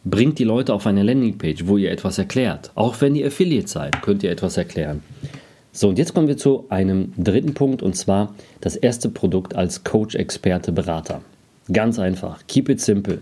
Bringt 0.04 0.40
die 0.40 0.46
Leute 0.46 0.74
auf 0.74 0.88
eine 0.88 1.04
Landingpage, 1.04 1.68
wo 1.68 1.78
ihr 1.78 1.92
etwas 1.92 2.18
erklärt. 2.18 2.72
Auch 2.76 3.02
wenn 3.02 3.16
ihr 3.16 3.28
Affiliate 3.28 3.68
seid, 3.68 4.02
könnt 4.02 4.24
ihr 4.24 4.32
etwas 4.32 4.58
erklären. 4.58 5.04
So, 5.72 5.90
und 5.90 6.00
jetzt 6.00 6.16
kommen 6.16 6.28
wir 6.28 6.38
zu 6.38 6.66
einem 6.70 7.14
dritten 7.18 7.54
Punkt 7.54 7.84
und 7.84 7.96
zwar 7.96 8.34
das 8.62 8.76
erste 8.76 9.10
Produkt 9.10 9.56
als 9.56 9.84
Coach, 9.84 10.16
Experte, 10.16 10.72
Berater. 10.72 11.22
Ganz 11.72 12.00
einfach, 12.00 12.42
keep 12.48 12.70
it 12.70 12.82
simple. 12.82 13.20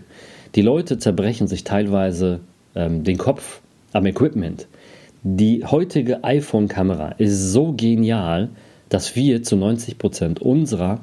Die 0.54 0.62
Leute 0.62 0.98
zerbrechen 0.98 1.48
sich 1.48 1.64
teilweise 1.64 2.40
ähm, 2.74 3.04
den 3.04 3.18
Kopf 3.18 3.60
am 3.92 4.06
Equipment. 4.06 4.68
Die 5.22 5.64
heutige 5.64 6.24
iPhone-Kamera 6.24 7.08
ist 7.18 7.52
so 7.52 7.74
genial, 7.76 8.48
dass 8.88 9.16
wir 9.16 9.42
zu 9.42 9.56
90 9.56 9.98
Prozent 9.98 10.40
unserer 10.40 11.00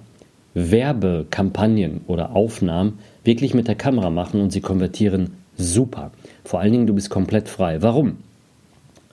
Werbekampagnen 0.53 2.01
oder 2.07 2.35
Aufnahmen 2.35 2.99
wirklich 3.23 3.53
mit 3.53 3.67
der 3.67 3.75
Kamera 3.75 4.09
machen 4.09 4.41
und 4.41 4.51
sie 4.51 4.61
konvertieren 4.61 5.31
super. 5.57 6.11
Vor 6.43 6.59
allen 6.59 6.71
Dingen, 6.71 6.87
du 6.87 6.93
bist 6.93 7.09
komplett 7.09 7.49
frei. 7.49 7.81
Warum? 7.81 8.17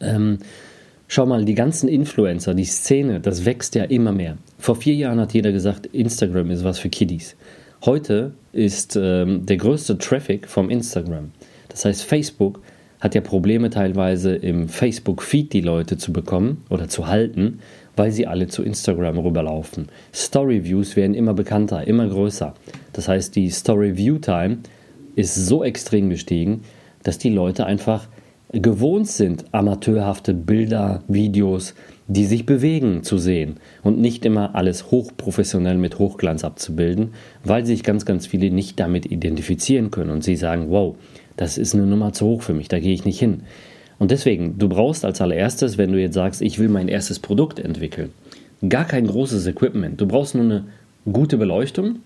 Ähm, 0.01 0.39
schau 1.09 1.27
mal, 1.27 1.45
die 1.45 1.55
ganzen 1.55 1.89
Influencer, 1.89 2.55
die 2.55 2.65
Szene, 2.65 3.21
das 3.21 3.45
wächst 3.45 3.75
ja 3.75 3.85
immer 3.85 4.13
mehr. 4.13 4.37
Vor 4.59 4.77
vier 4.77 4.95
Jahren 4.95 5.21
hat 5.21 5.35
jeder 5.35 5.53
gesagt, 5.53 5.87
Instagram 5.87 6.51
ist 6.51 6.65
was 6.65 6.79
für 6.79 6.89
Kiddies. 6.89 7.37
Heute 7.85 8.33
ist 8.53 8.97
ähm, 9.01 9.47
der 9.47 9.57
größte 9.57 9.97
Traffic 9.97 10.47
vom 10.47 10.69
Instagram. 10.69 11.31
Das 11.69 11.85
heißt, 11.85 12.03
Facebook 12.03 12.61
hat 13.01 13.15
ja 13.15 13.23
Probleme 13.23 13.71
teilweise 13.71 14.35
im 14.35 14.69
Facebook-Feed 14.69 15.53
die 15.55 15.63
Leute 15.63 15.97
zu 15.97 16.13
bekommen 16.13 16.65
oder 16.69 16.89
zu 16.89 17.07
halten, 17.07 17.61
weil 17.97 18.13
sie 18.13 18.27
alle 18.27 18.49
zu 18.49 18.63
Instagram 18.63 19.19
rüberlaufen. 19.19 19.89
Story-Views 20.15 20.97
werden 20.97 21.15
immer 21.15 21.35
bekannter, 21.35 21.87
immer 21.87 22.09
größer. 22.09 22.55
Das 22.93 23.09
heißt, 23.09 23.37
die 23.37 23.51
Story-View-Time 23.51 24.59
ist 25.17 25.35
so 25.35 25.65
extrem 25.65 26.11
gestiegen, 26.11 26.63
dass 27.03 27.19
die 27.19 27.31
Leute 27.31 27.67
einfach 27.67 28.09
gewohnt 28.53 29.07
sind, 29.07 29.45
amateurhafte 29.53 30.35
Bilder, 30.35 31.03
Videos, 31.07 31.75
die 32.09 32.25
sich 32.25 32.45
bewegen, 32.45 33.05
zu 33.05 33.19
sehen 33.19 33.59
und 33.85 34.01
nicht 34.01 34.25
immer 34.25 34.57
alles 34.57 34.91
hochprofessionell 34.91 35.79
mit 35.79 36.01
Hochglanz 36.01 36.43
abzubilden, 36.43 37.11
weil 37.45 37.65
sich 37.65 37.85
ganz, 37.85 38.05
ganz 38.05 38.27
viele 38.27 38.51
nicht 38.51 38.81
damit 38.81 39.07
identifizieren 39.07 39.93
können 39.93 40.11
und 40.11 40.25
sie 40.25 40.35
sagen, 40.35 40.67
wow, 40.71 40.97
das 41.37 41.57
ist 41.57 41.75
eine 41.75 41.87
Nummer 41.87 42.13
zu 42.13 42.27
hoch 42.27 42.43
für 42.43 42.55
mich, 42.55 42.67
da 42.67 42.81
gehe 42.81 42.93
ich 42.93 43.05
nicht 43.05 43.21
hin. 43.21 43.43
Und 44.01 44.11
deswegen, 44.11 44.59
du 44.59 44.71
brauchst 44.71 45.05
als 45.05 45.21
allererstes, 45.21 45.77
wenn 45.77 45.93
du 45.93 46.01
jetzt 46.01 46.15
sagst, 46.15 46.41
ich 46.41 46.59
will 46.59 46.71
mein 46.71 46.89
erstes 46.89 47.19
Produkt 47.19 47.61
entwickeln, 47.61 48.11
gar 48.67 48.87
kein 48.87 49.07
großes 49.07 49.47
Equipment. 49.47 50.01
Du 50.01 50.07
brauchst 50.07 50.35
nur 50.35 50.45
eine 50.45 50.65
gute 51.11 51.37
Beleuchtung. 51.37 51.97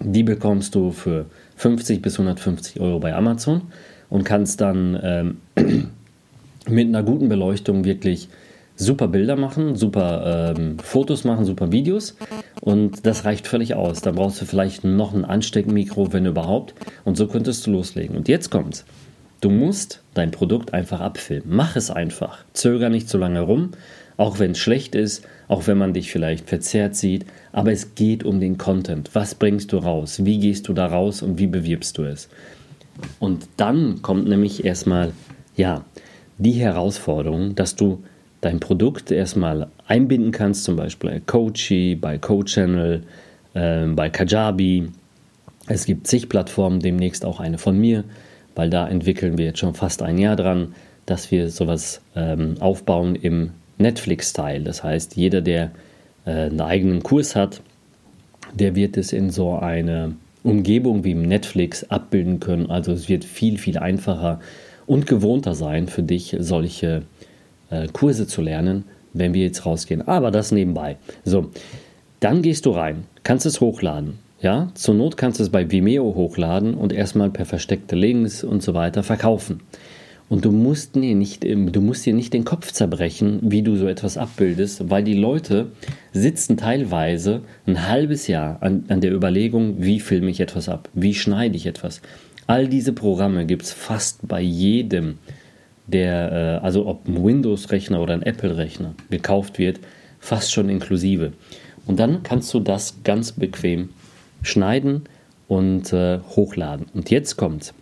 Die 0.00 0.24
bekommst 0.24 0.74
du 0.74 0.90
für 0.90 1.26
50 1.54 2.02
bis 2.02 2.14
150 2.14 2.80
Euro 2.80 2.98
bei 2.98 3.14
Amazon 3.14 3.62
und 4.10 4.24
kannst 4.24 4.60
dann 4.60 4.98
ähm, 5.00 5.36
mit 6.68 6.88
einer 6.88 7.04
guten 7.04 7.28
Beleuchtung 7.28 7.84
wirklich 7.84 8.28
super 8.74 9.06
Bilder 9.06 9.36
machen, 9.36 9.76
super 9.76 10.54
ähm, 10.56 10.80
Fotos 10.80 11.22
machen, 11.22 11.44
super 11.44 11.70
Videos 11.70 12.16
und 12.60 13.06
das 13.06 13.24
reicht 13.24 13.46
völlig 13.46 13.74
aus. 13.74 14.00
Da 14.00 14.10
brauchst 14.10 14.40
du 14.40 14.44
vielleicht 14.44 14.82
noch 14.82 15.14
ein 15.14 15.24
Ansteckmikro, 15.24 16.12
wenn 16.12 16.26
überhaupt 16.26 16.74
und 17.04 17.16
so 17.16 17.28
könntest 17.28 17.64
du 17.66 17.70
loslegen. 17.70 18.16
Und 18.16 18.26
jetzt 18.26 18.50
kommt's. 18.50 18.84
Du 19.40 19.50
musst 19.50 20.02
dein 20.14 20.32
Produkt 20.32 20.74
einfach 20.74 21.00
abfilmen. 21.00 21.54
Mach 21.54 21.76
es 21.76 21.90
einfach. 21.90 22.44
Zöger 22.54 22.88
nicht 22.88 23.08
so 23.08 23.18
lange 23.18 23.40
rum, 23.40 23.70
auch 24.16 24.40
wenn 24.40 24.52
es 24.52 24.58
schlecht 24.58 24.96
ist, 24.96 25.24
auch 25.46 25.68
wenn 25.68 25.78
man 25.78 25.92
dich 25.92 26.10
vielleicht 26.10 26.48
verzerrt 26.48 26.96
sieht. 26.96 27.24
Aber 27.52 27.70
es 27.70 27.94
geht 27.94 28.24
um 28.24 28.40
den 28.40 28.58
Content. 28.58 29.10
Was 29.14 29.36
bringst 29.36 29.72
du 29.72 29.78
raus? 29.78 30.24
Wie 30.24 30.40
gehst 30.40 30.66
du 30.66 30.72
da 30.72 30.86
raus 30.86 31.22
und 31.22 31.38
wie 31.38 31.46
bewirbst 31.46 31.98
du 31.98 32.02
es? 32.02 32.28
Und 33.20 33.48
dann 33.56 34.02
kommt 34.02 34.28
nämlich 34.28 34.64
erstmal, 34.64 35.12
ja, 35.56 35.84
die 36.38 36.52
Herausforderung, 36.52 37.54
dass 37.54 37.76
du 37.76 38.02
dein 38.40 38.58
Produkt 38.58 39.12
erstmal 39.12 39.68
einbinden 39.86 40.32
kannst, 40.32 40.64
zum 40.64 40.74
Beispiel 40.74 41.10
bei 41.10 41.20
Coachy, 41.20 41.94
bei 41.94 42.18
CoChannel, 42.18 43.02
äh, 43.54 43.86
bei 43.86 44.10
Kajabi. 44.10 44.88
Es 45.66 45.84
gibt 45.84 46.08
zig 46.08 46.28
Plattformen, 46.28 46.80
demnächst 46.80 47.24
auch 47.24 47.38
eine 47.38 47.58
von 47.58 47.78
mir 47.78 48.02
weil 48.58 48.70
da 48.70 48.88
entwickeln 48.88 49.38
wir 49.38 49.44
jetzt 49.44 49.60
schon 49.60 49.74
fast 49.74 50.02
ein 50.02 50.18
Jahr 50.18 50.34
dran, 50.34 50.74
dass 51.06 51.30
wir 51.30 51.48
sowas 51.48 52.00
ähm, 52.16 52.56
aufbauen 52.58 53.14
im 53.14 53.50
Netflix-Style. 53.78 54.64
Das 54.64 54.82
heißt, 54.82 55.14
jeder, 55.14 55.42
der 55.42 55.70
äh, 56.26 56.30
einen 56.30 56.60
eigenen 56.60 57.04
Kurs 57.04 57.36
hat, 57.36 57.62
der 58.52 58.74
wird 58.74 58.96
es 58.96 59.12
in 59.12 59.30
so 59.30 59.54
eine 59.54 60.16
Umgebung 60.42 61.04
wie 61.04 61.12
im 61.12 61.22
Netflix 61.22 61.84
abbilden 61.84 62.40
können. 62.40 62.68
Also 62.68 62.90
es 62.90 63.08
wird 63.08 63.24
viel, 63.24 63.58
viel 63.58 63.78
einfacher 63.78 64.40
und 64.86 65.06
gewohnter 65.06 65.54
sein 65.54 65.86
für 65.86 66.02
dich, 66.02 66.34
solche 66.40 67.02
äh, 67.70 67.86
Kurse 67.86 68.26
zu 68.26 68.42
lernen, 68.42 68.82
wenn 69.12 69.34
wir 69.34 69.44
jetzt 69.44 69.66
rausgehen. 69.66 70.08
Aber 70.08 70.32
das 70.32 70.50
nebenbei. 70.50 70.96
So, 71.24 71.52
dann 72.18 72.42
gehst 72.42 72.66
du 72.66 72.72
rein, 72.72 73.04
kannst 73.22 73.46
es 73.46 73.60
hochladen. 73.60 74.18
Ja, 74.40 74.70
zur 74.74 74.94
Not 74.94 75.16
kannst 75.16 75.40
du 75.40 75.42
es 75.42 75.50
bei 75.50 75.68
Vimeo 75.68 76.14
hochladen 76.14 76.74
und 76.74 76.92
erstmal 76.92 77.28
per 77.28 77.44
versteckte 77.44 77.96
Links 77.96 78.44
und 78.44 78.62
so 78.62 78.72
weiter 78.72 79.02
verkaufen. 79.02 79.60
Und 80.28 80.44
du 80.44 80.52
musst, 80.52 80.94
dir 80.94 81.16
nicht, 81.16 81.42
du 81.42 81.80
musst 81.80 82.06
dir 82.06 82.14
nicht 82.14 82.34
den 82.34 82.44
Kopf 82.44 82.70
zerbrechen, 82.70 83.40
wie 83.42 83.62
du 83.62 83.76
so 83.76 83.88
etwas 83.88 84.16
abbildest, 84.16 84.90
weil 84.90 85.02
die 85.02 85.14
Leute 85.14 85.72
sitzen 86.12 86.56
teilweise 86.56 87.40
ein 87.66 87.88
halbes 87.88 88.28
Jahr 88.28 88.62
an, 88.62 88.84
an 88.88 89.00
der 89.00 89.12
Überlegung, 89.12 89.76
wie 89.78 89.98
filme 89.98 90.30
ich 90.30 90.38
etwas 90.38 90.68
ab, 90.68 90.88
wie 90.94 91.14
schneide 91.14 91.56
ich 91.56 91.66
etwas. 91.66 92.00
All 92.46 92.68
diese 92.68 92.92
Programme 92.92 93.44
gibt 93.44 93.62
es 93.62 93.72
fast 93.72 94.28
bei 94.28 94.40
jedem, 94.40 95.18
der, 95.88 96.60
äh, 96.60 96.64
also 96.64 96.86
ob 96.86 97.08
ein 97.08 97.24
Windows-Rechner 97.24 98.00
oder 98.00 98.14
ein 98.14 98.22
Apple-Rechner 98.22 98.94
gekauft 99.10 99.58
wird, 99.58 99.80
fast 100.20 100.52
schon 100.52 100.68
inklusive. 100.68 101.32
Und 101.86 101.98
dann 101.98 102.22
kannst 102.22 102.52
du 102.54 102.60
das 102.60 102.98
ganz 103.02 103.32
bequem 103.32 103.88
schneiden 104.42 105.02
und 105.48 105.92
äh, 105.92 106.20
hochladen. 106.36 106.86
Und 106.94 107.10
jetzt 107.10 107.36
kommt, 107.36 107.72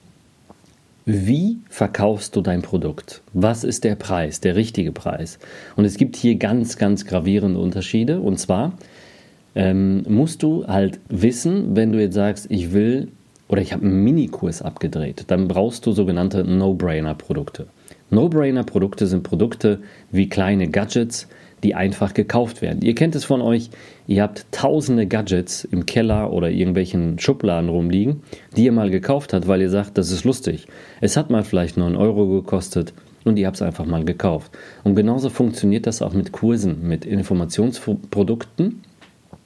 wie 1.05 1.59
verkaufst 1.69 2.35
du 2.35 2.41
dein 2.41 2.63
Produkt? 2.63 3.23
Was 3.33 3.63
ist 3.63 3.85
der 3.85 3.95
Preis, 3.95 4.41
der 4.41 4.57
richtige 4.57 4.91
Preis? 4.91 5.39
Und 5.77 5.85
es 5.85 5.97
gibt 5.99 6.17
hier 6.17 6.35
ganz, 6.35 6.79
ganz 6.79 7.05
gravierende 7.07 7.61
Unterschiede. 7.61 8.21
Und 8.21 8.39
zwar 8.39 8.73
ähm, 9.55 10.05
musst 10.09 10.43
du 10.43 10.67
halt 10.67 10.99
wissen, 11.09 11.77
wenn 11.77 11.93
du 11.93 12.01
jetzt 12.01 12.15
sagst, 12.15 12.51
ich 12.51 12.73
will 12.73 13.09
oder 13.49 13.63
ich 13.63 13.73
habe 13.73 13.85
einen 13.85 14.03
Minikurs 14.03 14.63
abgedreht, 14.63 15.25
dann 15.29 15.47
brauchst 15.47 15.87
du 15.87 15.93
sogenannte 15.93 16.43
No-Brainer-Produkte. 16.43 17.67
No-Brainer-Produkte 18.11 19.07
sind 19.07 19.23
Produkte 19.23 19.81
wie 20.11 20.29
kleine 20.29 20.69
Gadgets, 20.69 21.29
die 21.63 21.75
einfach 21.75 22.15
gekauft 22.15 22.63
werden. 22.63 22.83
Ihr 22.83 22.95
kennt 22.95 23.15
es 23.15 23.25
von 23.25 23.41
euch, 23.41 23.71
ihr 24.07 24.23
habt 24.23 24.47
tausende 24.53 25.07
Gadgets 25.07 25.65
im 25.65 25.87
Keller 25.87 26.33
oder 26.33 26.51
irgendwelchen 26.51 27.19
Schubladen 27.19 27.71
rumliegen, 27.71 28.23
die 28.57 28.65
ihr 28.65 28.73
mal 28.73 28.91
gekauft 28.91 29.33
habt, 29.33 29.49
weil 29.49 29.63
ihr 29.63 29.71
sagt, 29.71 29.99
das 29.99 30.11
ist 30.11 30.25
lustig. 30.25 30.67
Es 31.01 31.17
hat 31.17 31.31
mal 31.31 31.45
vielleicht 31.45 31.77
9 31.77 31.97
Euro 31.97 32.29
gekostet 32.29 32.93
und 33.25 33.39
ihr 33.39 33.47
habt 33.47 33.57
es 33.57 33.63
einfach 33.63 33.87
mal 33.87 34.05
gekauft. 34.05 34.53
Und 34.85 34.95
genauso 34.95 35.31
funktioniert 35.31 35.87
das 35.87 36.03
auch 36.03 36.13
mit 36.13 36.33
Kursen, 36.33 36.87
mit 36.87 37.05
Informationsprodukten, 37.05 38.83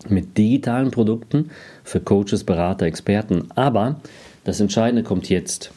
mit 0.09 0.37
digitalen 0.37 0.90
Produkten 0.90 1.50
für 1.85 2.00
Coaches, 2.00 2.45
Berater, 2.45 2.87
Experten. 2.87 3.49
Aber 3.55 4.00
das 4.45 4.61
Entscheidende 4.61 5.02
kommt 5.02 5.29
jetzt. 5.29 5.73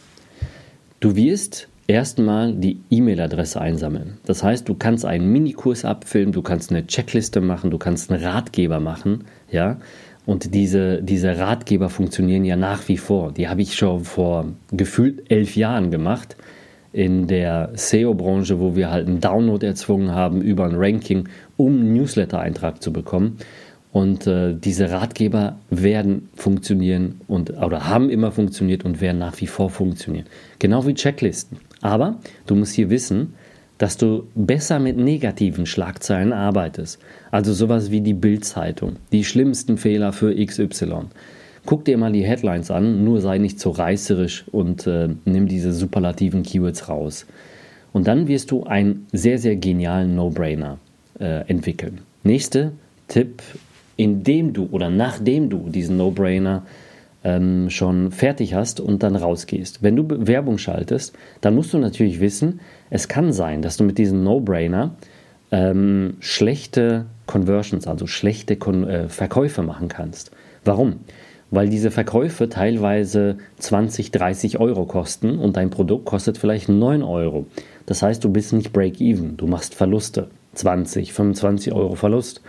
Du 1.00 1.16
wirst 1.16 1.68
erstmal 1.88 2.54
die 2.54 2.80
E-Mail-Adresse 2.90 3.60
einsammeln. 3.60 4.18
Das 4.25 4.44
heißt, 4.44 4.68
du 4.68 4.75
kannst 4.75 5.06
einen 5.06 5.32
Minikurs 5.32 5.86
abfilmen, 5.86 6.32
du 6.32 6.42
kannst 6.42 6.72
eine 6.72 6.88
Checkliste 6.88 7.42
machen, 7.42 7.72
du 7.72 7.78
kannst 7.78 8.12
einen 8.12 8.24
Ratgeber 8.24 8.80
machen, 8.80 9.25
ja. 9.52 9.78
Und 10.25 10.54
diese, 10.54 11.04
diese 11.04 11.38
Ratgeber 11.38 11.90
funktionieren 11.90 12.46
ja 12.46 12.56
nach 12.56 12.88
wie 12.88 12.98
vor. 12.98 13.34
Die 13.34 13.50
habe 13.50 13.62
ich 13.62 13.75
schon 13.75 14.06
vor 14.06 14.46
gefühlt 14.72 15.30
elf 15.30 15.58
Jahren 15.58 15.92
gemacht 15.92 16.38
in 16.94 17.28
der 17.28 17.72
SEO-Branche, 17.74 18.60
wo 18.60 18.75
wir 18.75 18.90
halt 18.90 19.08
einen 19.08 19.20
Download 19.20 19.66
erzwungen 19.66 20.12
haben 20.12 20.42
über 20.42 20.63
ein 20.63 20.75
Ranking, 20.75 21.28
um 21.58 21.74
einen 21.74 21.94
Newsletter-Eintrag 21.94 22.82
zu 22.82 22.94
bekommen. 22.94 23.38
Und 23.92 24.25
äh, 24.25 24.56
diese 24.56 24.90
Ratgeber 24.90 25.58
werden 25.70 26.30
funktionieren 26.36 27.22
und 27.28 27.52
oder 27.52 27.88
haben 27.88 28.10
immer 28.10 28.32
funktioniert 28.32 28.86
und 28.86 29.02
werden 29.02 29.20
nach 29.20 29.40
wie 29.42 29.48
vor 29.48 29.70
funktionieren. 29.70 30.25
Genau 30.58 30.88
wie 30.88 30.94
Checklisten. 30.94 31.60
Aber 31.84 32.16
du 32.48 32.56
musst 32.56 32.74
hier 32.74 32.90
wissen, 32.90 33.34
dass 33.78 33.98
du 33.98 34.28
besser 34.36 34.80
mit 34.80 34.98
negativen 34.98 35.66
Schlagzeilen 35.66 36.32
arbeitest. 36.32 37.00
Also 37.30 37.52
sowas 37.52 37.92
wie 37.92 38.00
die 38.00 38.13
Bildzeitung, 38.13 38.96
die 39.12 39.25
schlimmsten 39.25 39.78
Fehler 39.78 40.13
für 40.13 40.34
XY. 40.34 41.08
Guck 41.66 41.84
dir 41.84 41.98
mal 41.98 42.13
die 42.13 42.24
Headlines 42.24 42.72
an, 42.72 43.04
nur 43.04 43.20
sei 43.20 43.38
nicht 43.38 43.60
so 43.60 43.72
reißerisch 43.72 44.46
und 44.52 44.88
äh, 44.88 45.10
nimm 45.25 45.50
diese 45.50 45.74
superlativen 45.74 46.44
Keywords 46.44 46.88
raus. 46.88 47.25
Und 47.92 48.08
dann 48.08 48.30
wirst 48.30 48.52
du 48.52 48.63
einen 48.63 49.06
sehr, 49.12 49.38
sehr 49.38 49.58
genialen 49.58 50.16
No-Brainer 50.16 50.78
äh, 51.20 51.48
entwickeln. 51.50 52.00
Nächster 52.24 52.72
Tipp, 53.10 53.44
indem 53.98 54.54
du 54.54 54.70
oder 54.72 54.90
nachdem 54.90 55.50
du 55.50 55.70
diesen 55.70 55.98
No-Brainer 55.98 56.63
ähm, 57.24 57.70
schon 57.70 58.12
fertig 58.12 58.53
hast 58.53 58.80
und 58.80 59.03
dann 59.03 59.15
rausgehst. 59.15 59.82
Wenn 59.82 59.96
du 59.96 60.06
Werbung 60.27 60.58
schaltest, 60.58 61.13
dann 61.42 61.56
musst 61.56 61.74
du 61.74 61.77
natürlich 61.77 62.20
wissen, 62.20 62.60
es 62.89 63.08
kann 63.08 63.32
sein, 63.34 63.62
dass 63.62 63.77
du 63.77 63.84
mit 63.84 63.98
diesem 63.98 64.24
No-Brainer 64.24 64.96
ähm, 65.51 66.18
schlechte 66.20 67.06
Conversions, 67.25 67.88
also 67.88 68.08
schlechte 68.08 68.56
Kon 68.56 68.88
äh, 68.88 69.10
Verkäufe 69.10 69.62
machen 69.62 69.88
kannst. 69.88 70.32
Warum? 70.65 71.00
Weil 71.51 71.70
diese 71.70 71.92
Verkäufe 71.92 72.50
teilweise 72.50 73.38
20, 73.60 74.12
30 74.12 74.60
Euro 74.60 74.86
kosten 74.86 75.38
und 75.38 75.56
dein 75.56 75.70
Produkt 75.70 76.06
kostet 76.06 76.38
vielleicht 76.38 76.70
9 76.70 77.03
Euro. 77.03 77.46
Das 77.86 78.01
heißt, 78.01 78.24
du 78.24 78.30
bist 78.30 78.53
nicht 78.53 78.74
break-even, 78.74 79.38
du 79.38 79.48
machst 79.48 79.75
Verluste. 79.75 80.30
20, 80.56 81.13
25 81.13 81.74
Euro 81.74 81.96
Verlust. 81.96 82.42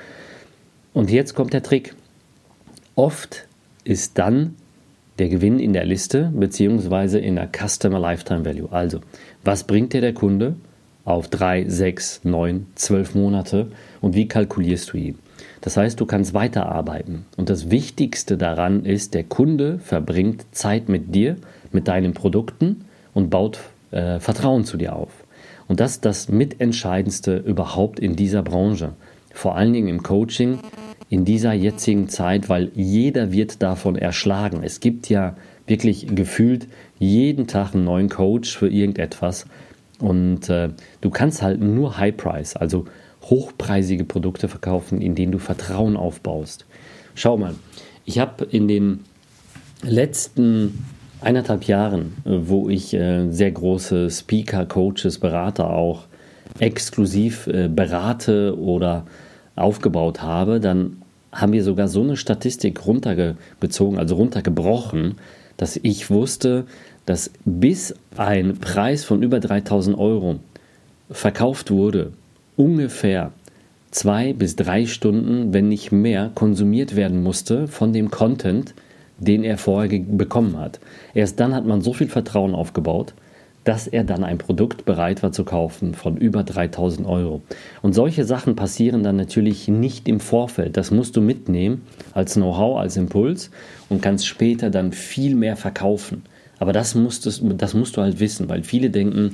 Und 0.93 1.11
jetzt 1.11 1.35
kommt 1.35 1.52
der 1.52 1.62
Trick 1.62 1.95
oft 2.97 3.47
ist 3.85 4.19
dann 4.19 4.57
der 5.18 5.28
Gewinn 5.28 5.59
in 5.59 5.73
der 5.73 5.85
Liste 5.85 6.33
beziehungsweise 6.35 7.18
in 7.18 7.37
der 7.37 7.49
Customer 7.49 7.99
Lifetime 7.99 8.44
Value. 8.44 8.71
Also, 8.71 9.00
was 9.44 9.64
bringt 9.64 9.92
dir 9.92 10.00
der 10.00 10.14
Kunde 10.14 10.56
auf 11.04 11.28
3, 11.28 11.68
6, 11.68 12.21
9, 12.25 12.66
12 12.75 13.14
Monate 13.14 13.68
und 14.00 14.14
wie 14.14 14.26
kalkulierst 14.26 14.92
du 14.92 14.97
ihn? 14.97 15.18
Das 15.61 15.76
heißt, 15.76 15.99
du 16.00 16.06
kannst 16.06 16.35
weiterarbeiten. 16.35 17.25
Und 17.37 17.49
das 17.49 17.71
Wichtigste 17.71 18.37
daran 18.37 18.85
ist, 18.85 19.14
der 19.14 19.25
Kunde 19.25 19.78
verbringt 19.78 20.44
Zeit 20.52 20.88
mit 20.88 21.14
dir, 21.14 21.37
mit 21.73 21.88
deinen 21.88 22.12
Produkten 22.12 22.85
und 23.14 23.30
baut 23.30 23.61
äh, 23.90 24.21
Vertrauen 24.21 24.64
zu 24.64 24.76
dir 24.76 24.94
auf. 24.94 25.11
Und 25.66 25.80
das 25.80 25.92
ist 25.92 26.04
das 26.04 26.28
Mitentscheidendste 26.28 27.37
überhaupt 27.37 27.99
in 27.99 28.16
dieser 28.16 28.42
Branche. 28.42 28.92
Vor 29.33 29.56
allen 29.56 29.73
Dingen 29.73 29.88
im 29.88 30.02
Coaching 30.02 30.59
in 31.14 31.25
dieser 31.25 31.52
jetzigen 31.52 32.09
Zeit, 32.09 32.49
weil 32.49 32.73
jeder 32.75 33.30
wird 33.30 33.62
davon 33.62 33.94
erschlagen. 33.94 34.62
Es 34.64 34.80
gibt 34.80 35.09
ja 35.09 35.37
wirklich 35.64 36.09
gefühlt 36.12 36.66
jeden 36.99 37.47
Tag 37.47 37.73
einen 37.73 37.85
neuen 37.85 38.09
Coach 38.09 38.59
für 38.59 38.68
irgendetwas. 38.68 39.47
Und 40.00 40.50
äh, 40.50 40.71
du 41.02 41.11
kannst 41.11 41.40
halt 41.40 41.61
nur 41.61 41.99
High 41.99 42.16
Price, 42.16 42.56
also 42.56 42.87
hochpreisige 43.23 44.02
Produkte 44.02 44.49
verkaufen, 44.49 45.00
in 45.00 45.14
denen 45.14 45.30
du 45.30 45.38
Vertrauen 45.38 45.97
aufbaust. 45.97 46.66
Schau 47.14 47.37
mal, 47.37 47.54
ich 48.04 48.18
habe 48.18 48.44
in 48.47 48.66
den 48.66 49.04
letzten 49.83 50.85
eineinhalb 51.21 51.62
Jahren, 51.68 52.16
äh, 52.25 52.30
wo 52.42 52.68
ich 52.68 52.92
äh, 52.92 53.30
sehr 53.30 53.52
große 53.52 54.11
Speaker, 54.11 54.66
Coaches, 54.66 55.21
Berater 55.21 55.71
auch 55.71 56.06
exklusiv 56.59 57.47
äh, 57.47 57.68
berate 57.68 58.59
oder 58.59 59.06
aufgebaut 59.54 60.21
habe, 60.21 60.59
dann 60.59 60.97
haben 61.35 61.53
wir 61.53 61.64
sogar 61.64 61.88
so 61.88 62.03
eine 62.03 62.17
Statistik 62.17 62.87
runtergezogen, 62.87 63.99
also 63.99 64.14
runtergebrochen, 64.17 65.17
dass 65.57 65.79
ich 65.83 66.11
wusste, 66.11 66.64
dass 67.07 67.31
bis 67.45 67.95
ein 68.17 68.59
Preis 68.59 69.05
von 69.05 69.23
über 69.23 69.41
3000 69.41 69.99
Euro 69.99 70.37
verkauft 71.11 71.71
wurde, 71.71 72.12
ungefähr 72.57 73.33
zwei 73.91 74.33
bis 74.33 74.57
drei 74.57 74.87
Stunden, 74.87 75.53
wenn 75.53 75.69
nicht 75.69 75.93
mehr, 75.93 76.31
konsumiert 76.35 76.97
werden 76.97 77.23
musste 77.23 77.69
von 77.69 77.93
dem 77.93 78.11
Content, 78.11 78.75
den 79.19 79.45
er 79.45 79.59
vorher 79.59 80.00
bekommen 80.00 80.59
hat. 80.59 80.81
Erst 81.14 81.38
dann 81.38 81.55
hat 81.55 81.67
man 81.67 81.83
so 81.83 81.93
viel 81.93 82.09
Vertrauen 82.09 82.55
aufgebaut, 82.55 83.14
dass 83.64 83.87
er 83.87 84.04
dann 84.04 84.25
ein 84.25 84.38
Produkt 84.38 84.85
bereit 84.85 85.23
war 85.23 85.33
zu 85.33 85.44
kaufen 85.44 85.94
von 85.94 86.16
über 86.16 86.44
3000 86.44 87.09
Euro. 87.09 87.42
Und 87.83 87.94
solche 87.94 88.25
Sachen 88.25 88.56
passieren 88.56 89.02
dann 89.02 89.16
natürlich 89.16 89.68
nicht 89.68 90.06
im 90.06 90.21
Vorfeld. 90.21 90.76
Das 90.76 90.90
musst 90.90 91.16
du 91.16 91.23
mitnehmen 91.23 91.83
als 92.12 92.35
Know-how, 92.35 92.78
als 92.78 92.97
Impuls 92.97 93.50
und 93.88 94.02
kannst 94.02 94.26
später 94.26 94.71
dann 94.71 94.92
viel 94.92 95.35
mehr 95.35 95.56
verkaufen. 95.56 96.23
Aber 96.59 96.73
das 96.73 96.94
musst, 96.94 97.26
du, 97.26 97.54
das 97.54 97.75
musst 97.75 97.97
du 97.97 98.02
halt 98.02 98.21
wissen, 98.21 98.49
weil 98.49 98.62
viele 98.62 98.90
denken, 98.90 99.33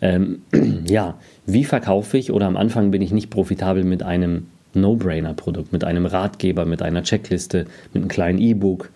ähm, 0.00 0.42
ja, 0.86 1.14
wie 1.44 1.64
verkaufe 1.64 2.18
ich 2.18 2.32
oder 2.32 2.46
am 2.46 2.56
Anfang 2.56 2.90
bin 2.90 3.02
ich 3.02 3.12
nicht 3.12 3.30
profitabel 3.30 3.84
mit 3.84 4.02
einem 4.02 4.46
No-Brainer-Produkt, 4.74 5.72
mit 5.72 5.84
einem 5.84 6.06
Ratgeber, 6.06 6.66
mit 6.66 6.82
einer 6.82 7.02
Checkliste, 7.02 7.66
mit 7.92 8.02
einem 8.02 8.08
kleinen 8.08 8.38
E-Book, 8.38 8.90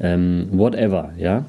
ähm, 0.00 0.48
whatever, 0.52 1.12
ja. 1.16 1.44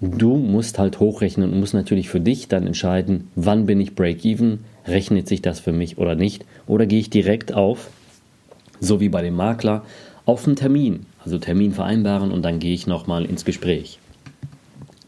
Du 0.00 0.36
musst 0.36 0.78
halt 0.78 0.98
hochrechnen 0.98 1.52
und 1.52 1.60
musst 1.60 1.74
natürlich 1.74 2.08
für 2.08 2.20
dich 2.20 2.48
dann 2.48 2.66
entscheiden, 2.66 3.28
wann 3.34 3.66
bin 3.66 3.80
ich 3.80 3.94
Break-Even, 3.94 4.60
rechnet 4.86 5.28
sich 5.28 5.42
das 5.42 5.60
für 5.60 5.72
mich 5.72 5.98
oder 5.98 6.14
nicht, 6.14 6.46
oder 6.66 6.86
gehe 6.86 7.00
ich 7.00 7.10
direkt 7.10 7.52
auf, 7.52 7.90
so 8.80 9.00
wie 9.00 9.10
bei 9.10 9.20
dem 9.20 9.36
Makler, 9.36 9.84
auf 10.24 10.46
einen 10.46 10.56
Termin, 10.56 11.04
also 11.22 11.38
Termin 11.38 11.72
vereinbaren 11.72 12.30
und 12.30 12.42
dann 12.42 12.60
gehe 12.60 12.72
ich 12.72 12.86
nochmal 12.86 13.26
ins 13.26 13.44
Gespräch. 13.44 13.98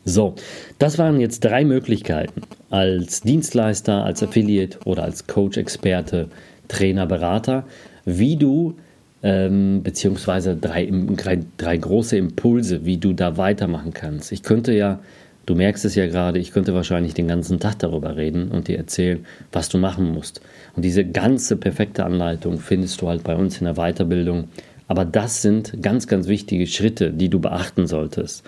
So, 0.04 0.34
das 0.78 0.98
waren 0.98 1.20
jetzt 1.20 1.40
drei 1.40 1.64
Möglichkeiten. 1.64 2.42
Als 2.68 3.20
Dienstleister, 3.22 4.04
als 4.04 4.22
Affiliate 4.22 4.78
oder 4.84 5.04
als 5.04 5.26
Coach, 5.26 5.56
Experte, 5.56 6.28
Trainer, 6.68 7.06
Berater, 7.06 7.64
wie 8.04 8.36
du 8.36 8.74
ähm, 9.22 9.82
beziehungsweise 9.82 10.56
drei, 10.56 10.88
drei, 11.16 11.40
drei 11.56 11.76
große 11.76 12.16
Impulse, 12.16 12.84
wie 12.84 12.96
du 12.96 13.12
da 13.12 13.36
weitermachen 13.36 13.92
kannst. 13.92 14.32
Ich 14.32 14.42
könnte 14.42 14.72
ja, 14.72 14.98
du 15.46 15.54
merkst 15.54 15.84
es 15.84 15.94
ja 15.94 16.06
gerade, 16.06 16.38
ich 16.38 16.52
könnte 16.52 16.74
wahrscheinlich 16.74 17.14
den 17.14 17.28
ganzen 17.28 17.60
Tag 17.60 17.78
darüber 17.78 18.16
reden 18.16 18.50
und 18.50 18.68
dir 18.68 18.78
erzählen, 18.78 19.24
was 19.52 19.68
du 19.68 19.78
machen 19.78 20.12
musst. 20.12 20.40
Und 20.74 20.84
diese 20.84 21.04
ganze 21.04 21.56
perfekte 21.56 22.04
Anleitung 22.04 22.58
findest 22.58 23.00
du 23.00 23.08
halt 23.08 23.22
bei 23.22 23.36
uns 23.36 23.58
in 23.58 23.66
der 23.66 23.74
Weiterbildung. 23.74 24.48
Aber 24.88 25.04
das 25.04 25.40
sind 25.42 25.80
ganz, 25.80 26.06
ganz 26.06 26.26
wichtige 26.26 26.66
Schritte, 26.66 27.12
die 27.12 27.28
du 27.28 27.38
beachten 27.40 27.86
solltest. 27.86 28.44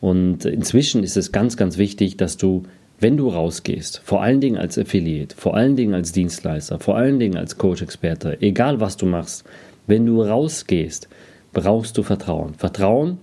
Und 0.00 0.44
inzwischen 0.44 1.02
ist 1.04 1.16
es 1.16 1.32
ganz, 1.32 1.56
ganz 1.56 1.78
wichtig, 1.78 2.16
dass 2.16 2.36
du, 2.36 2.64
wenn 2.98 3.16
du 3.16 3.28
rausgehst, 3.28 4.02
vor 4.04 4.22
allen 4.22 4.40
Dingen 4.40 4.58
als 4.58 4.76
Affiliate, 4.76 5.34
vor 5.36 5.56
allen 5.56 5.76
Dingen 5.76 5.94
als 5.94 6.12
Dienstleister, 6.12 6.80
vor 6.80 6.96
allen 6.96 7.18
Dingen 7.18 7.36
als 7.36 7.56
Coach-Experte, 7.56 8.38
egal 8.42 8.80
was 8.80 8.96
du 8.96 9.06
machst, 9.06 9.44
wenn 9.86 10.06
du 10.06 10.22
rausgehst, 10.22 11.08
brauchst 11.52 11.96
du 11.96 12.02
Vertrauen. 12.02 12.54
Vertrauen 12.54 13.18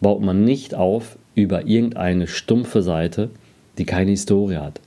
baut 0.00 0.20
man 0.20 0.44
nicht 0.44 0.74
auf 0.74 1.18
über 1.34 1.66
irgendeine 1.66 2.26
stumpfe 2.26 2.82
Seite, 2.82 3.30
die 3.78 3.84
keine 3.84 4.10
Historie 4.10 4.56
hat. 4.56 4.80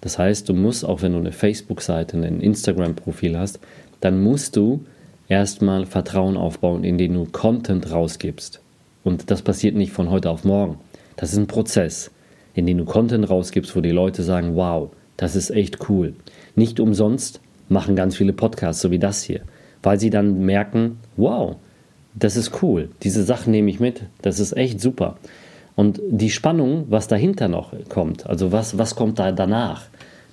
Das 0.00 0.18
heißt, 0.18 0.48
du 0.48 0.54
musst, 0.54 0.84
auch 0.84 1.02
wenn 1.02 1.12
du 1.12 1.18
eine 1.18 1.32
Facebook-Seite, 1.32 2.16
ein 2.16 2.40
Instagram-Profil 2.40 3.38
hast, 3.38 3.60
dann 4.00 4.22
musst 4.22 4.56
du 4.56 4.84
erstmal 5.28 5.84
Vertrauen 5.84 6.38
aufbauen, 6.38 6.84
indem 6.84 7.14
du 7.14 7.26
Content 7.26 7.90
rausgibst. 7.90 8.60
Und 9.04 9.30
das 9.30 9.42
passiert 9.42 9.76
nicht 9.76 9.92
von 9.92 10.10
heute 10.10 10.30
auf 10.30 10.44
morgen. 10.44 10.78
Das 11.16 11.32
ist 11.32 11.38
ein 11.38 11.46
Prozess, 11.46 12.10
in 12.54 12.66
dem 12.66 12.78
du 12.78 12.86
Content 12.86 13.28
rausgibst, 13.28 13.76
wo 13.76 13.82
die 13.82 13.90
Leute 13.90 14.22
sagen, 14.22 14.56
wow, 14.56 14.90
das 15.18 15.36
ist 15.36 15.50
echt 15.50 15.90
cool. 15.90 16.14
Nicht 16.56 16.80
umsonst 16.80 17.40
machen 17.68 17.94
ganz 17.94 18.16
viele 18.16 18.32
Podcasts, 18.32 18.80
so 18.80 18.90
wie 18.90 18.98
das 18.98 19.22
hier 19.22 19.42
weil 19.82 19.98
sie 19.98 20.10
dann 20.10 20.44
merken, 20.44 20.98
wow, 21.16 21.56
das 22.14 22.36
ist 22.36 22.62
cool, 22.62 22.90
diese 23.02 23.22
Sachen 23.22 23.50
nehme 23.52 23.70
ich 23.70 23.80
mit, 23.80 24.02
das 24.22 24.40
ist 24.40 24.56
echt 24.56 24.80
super. 24.80 25.16
Und 25.76 26.00
die 26.10 26.30
Spannung, 26.30 26.86
was 26.88 27.08
dahinter 27.08 27.48
noch 27.48 27.72
kommt, 27.88 28.26
also 28.26 28.52
was, 28.52 28.76
was 28.76 28.96
kommt 28.96 29.18
da 29.18 29.32
danach, 29.32 29.86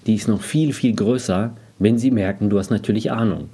die 0.05 0.15
ist 0.15 0.27
noch 0.27 0.41
viel, 0.41 0.73
viel 0.73 0.95
größer, 0.95 1.51
wenn 1.79 1.97
sie 1.97 2.11
merken, 2.11 2.49
du 2.49 2.57
hast 2.57 2.71
natürlich 2.71 3.11
Ahnung. 3.11 3.49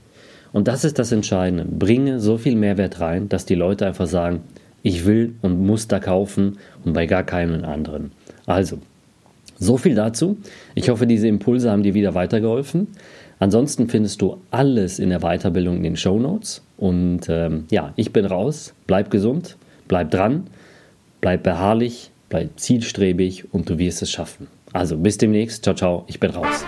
Und 0.53 0.67
das 0.67 0.85
ist 0.85 0.99
das 0.99 1.11
Entscheidende. 1.11 1.65
Bringe 1.65 2.19
so 2.19 2.37
viel 2.37 2.55
Mehrwert 2.55 2.99
rein, 2.99 3.27
dass 3.27 3.45
die 3.45 3.55
Leute 3.55 3.87
einfach 3.87 4.05
sagen, 4.05 4.41
ich 4.83 5.05
will 5.05 5.35
und 5.41 5.65
muss 5.65 5.87
da 5.87 5.99
kaufen 5.99 6.57
und 6.85 6.93
bei 6.93 7.07
gar 7.07 7.23
keinen 7.23 7.65
anderen. 7.65 8.11
Also, 8.45 8.77
so 9.57 9.77
viel 9.77 9.95
dazu. 9.95 10.37
Ich 10.75 10.89
hoffe, 10.89 11.07
diese 11.07 11.27
Impulse 11.27 11.71
haben 11.71 11.83
dir 11.83 11.93
wieder 11.93 12.13
weitergeholfen. 12.13 12.87
Ansonsten 13.43 13.89
findest 13.89 14.21
du 14.21 14.37
alles 14.51 14.99
in 14.99 15.09
der 15.09 15.19
Weiterbildung 15.19 15.75
in 15.75 15.83
den 15.83 15.97
Show 15.97 16.17
Notes. 16.17 16.61
Und 16.77 17.27
ähm, 17.27 17.65
ja, 17.69 17.91
ich 17.97 18.13
bin 18.13 18.23
raus. 18.23 18.73
Bleib 18.87 19.11
gesund, 19.11 19.57
bleib 19.89 20.11
dran, 20.11 20.47
bleib 21.19 21.43
beharrlich, 21.43 22.11
bleib 22.29 22.57
zielstrebig 22.57 23.53
und 23.53 23.69
du 23.69 23.77
wirst 23.77 24.01
es 24.01 24.09
schaffen. 24.09 24.47
Also 24.71 24.95
bis 24.95 25.17
demnächst. 25.17 25.65
Ciao, 25.65 25.75
ciao. 25.75 26.05
Ich 26.07 26.21
bin 26.21 26.31
raus. 26.31 26.63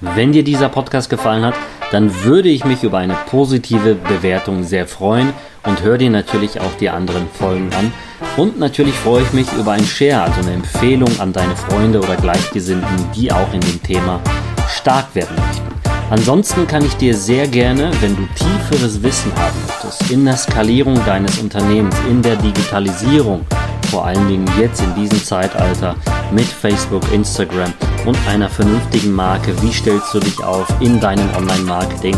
Wenn 0.00 0.32
dir 0.32 0.42
dieser 0.42 0.68
Podcast 0.68 1.10
gefallen 1.10 1.44
hat, 1.44 1.54
dann 1.92 2.12
würde 2.24 2.48
ich 2.48 2.64
mich 2.64 2.82
über 2.82 2.98
eine 2.98 3.16
positive 3.28 3.94
Bewertung 3.94 4.64
sehr 4.64 4.88
freuen 4.88 5.32
und 5.64 5.84
hör 5.84 5.96
dir 5.96 6.10
natürlich 6.10 6.58
auch 6.60 6.74
die 6.80 6.90
anderen 6.90 7.28
Folgen 7.28 7.70
an. 7.72 7.92
Und 8.36 8.58
natürlich 8.58 8.94
freue 8.96 9.22
ich 9.22 9.32
mich 9.32 9.46
über 9.52 9.70
ein 9.70 9.84
Share, 9.84 10.22
also 10.22 10.40
eine 10.40 10.54
Empfehlung 10.54 11.20
an 11.20 11.32
deine 11.32 11.54
Freunde 11.54 12.00
oder 12.00 12.16
Gleichgesinnten, 12.16 13.12
die 13.14 13.30
auch 13.30 13.54
in 13.54 13.60
dem 13.60 13.80
Thema 13.80 14.20
stark 14.66 15.14
werden 15.14 15.36
möchten. 15.36 15.73
Ansonsten 16.10 16.66
kann 16.66 16.84
ich 16.84 16.94
dir 16.96 17.16
sehr 17.16 17.48
gerne, 17.48 17.90
wenn 18.00 18.14
du 18.14 18.22
tieferes 18.34 19.02
Wissen 19.02 19.32
haben 19.36 19.58
möchtest, 19.66 20.10
in 20.10 20.24
der 20.24 20.36
Skalierung 20.36 21.02
deines 21.04 21.38
Unternehmens, 21.38 21.96
in 22.08 22.22
der 22.22 22.36
Digitalisierung, 22.36 23.44
vor 23.90 24.04
allen 24.04 24.28
Dingen 24.28 24.48
jetzt 24.58 24.82
in 24.82 24.94
diesem 24.94 25.22
Zeitalter 25.24 25.96
mit 26.30 26.44
Facebook, 26.44 27.02
Instagram 27.12 27.72
und 28.04 28.18
einer 28.28 28.48
vernünftigen 28.48 29.12
Marke, 29.12 29.54
wie 29.62 29.72
stellst 29.72 30.12
du 30.12 30.20
dich 30.20 30.38
auf 30.42 30.66
in 30.80 31.00
deinem 31.00 31.28
Online-Marketing, 31.36 32.16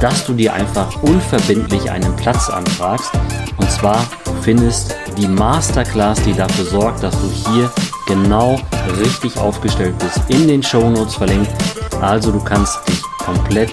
dass 0.00 0.26
du 0.26 0.32
dir 0.32 0.52
einfach 0.52 1.02
unverbindlich 1.02 1.90
einen 1.90 2.14
Platz 2.16 2.48
anfragst. 2.48 3.10
Und 3.56 3.70
zwar 3.70 4.04
findest 4.42 4.94
die 5.16 5.28
Masterclass, 5.28 6.20
die 6.22 6.34
dafür 6.34 6.64
sorgt, 6.64 7.02
dass 7.02 7.14
du 7.20 7.30
hier 7.30 7.70
genau 8.06 8.58
richtig 8.98 9.36
aufgestellt 9.38 9.94
bist, 9.98 10.20
in 10.28 10.48
den 10.48 10.62
Show 10.62 10.88
Notes 10.90 11.14
verlinkt. 11.14 11.50
Also 12.00 12.32
du 12.32 12.40
kannst 12.40 12.78
dich 12.88 13.02
komplett 13.28 13.70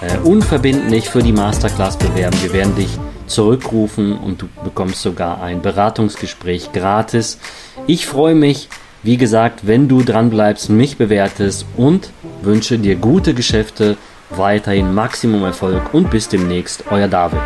äh, 0.00 0.18
unverbindlich 0.24 1.08
für 1.08 1.22
die 1.22 1.32
Masterclass 1.32 1.96
bewerben. 1.96 2.36
Wir 2.42 2.52
werden 2.52 2.74
dich 2.74 2.90
zurückrufen 3.26 4.18
und 4.18 4.42
du 4.42 4.48
bekommst 4.64 5.02
sogar 5.02 5.40
ein 5.40 5.62
Beratungsgespräch 5.62 6.72
gratis. 6.72 7.38
Ich 7.86 8.06
freue 8.06 8.34
mich, 8.34 8.68
wie 9.04 9.16
gesagt, 9.16 9.60
wenn 9.66 9.86
du 9.86 10.02
dran 10.02 10.28
bleibst, 10.28 10.70
mich 10.70 10.96
bewertest 10.96 11.66
und 11.76 12.10
wünsche 12.42 12.78
dir 12.78 12.96
gute 12.96 13.32
Geschäfte, 13.32 13.96
weiterhin 14.30 14.92
Maximum 14.92 15.44
Erfolg 15.44 15.94
und 15.94 16.10
bis 16.10 16.28
demnächst, 16.28 16.84
euer 16.90 17.06
David. 17.06 17.40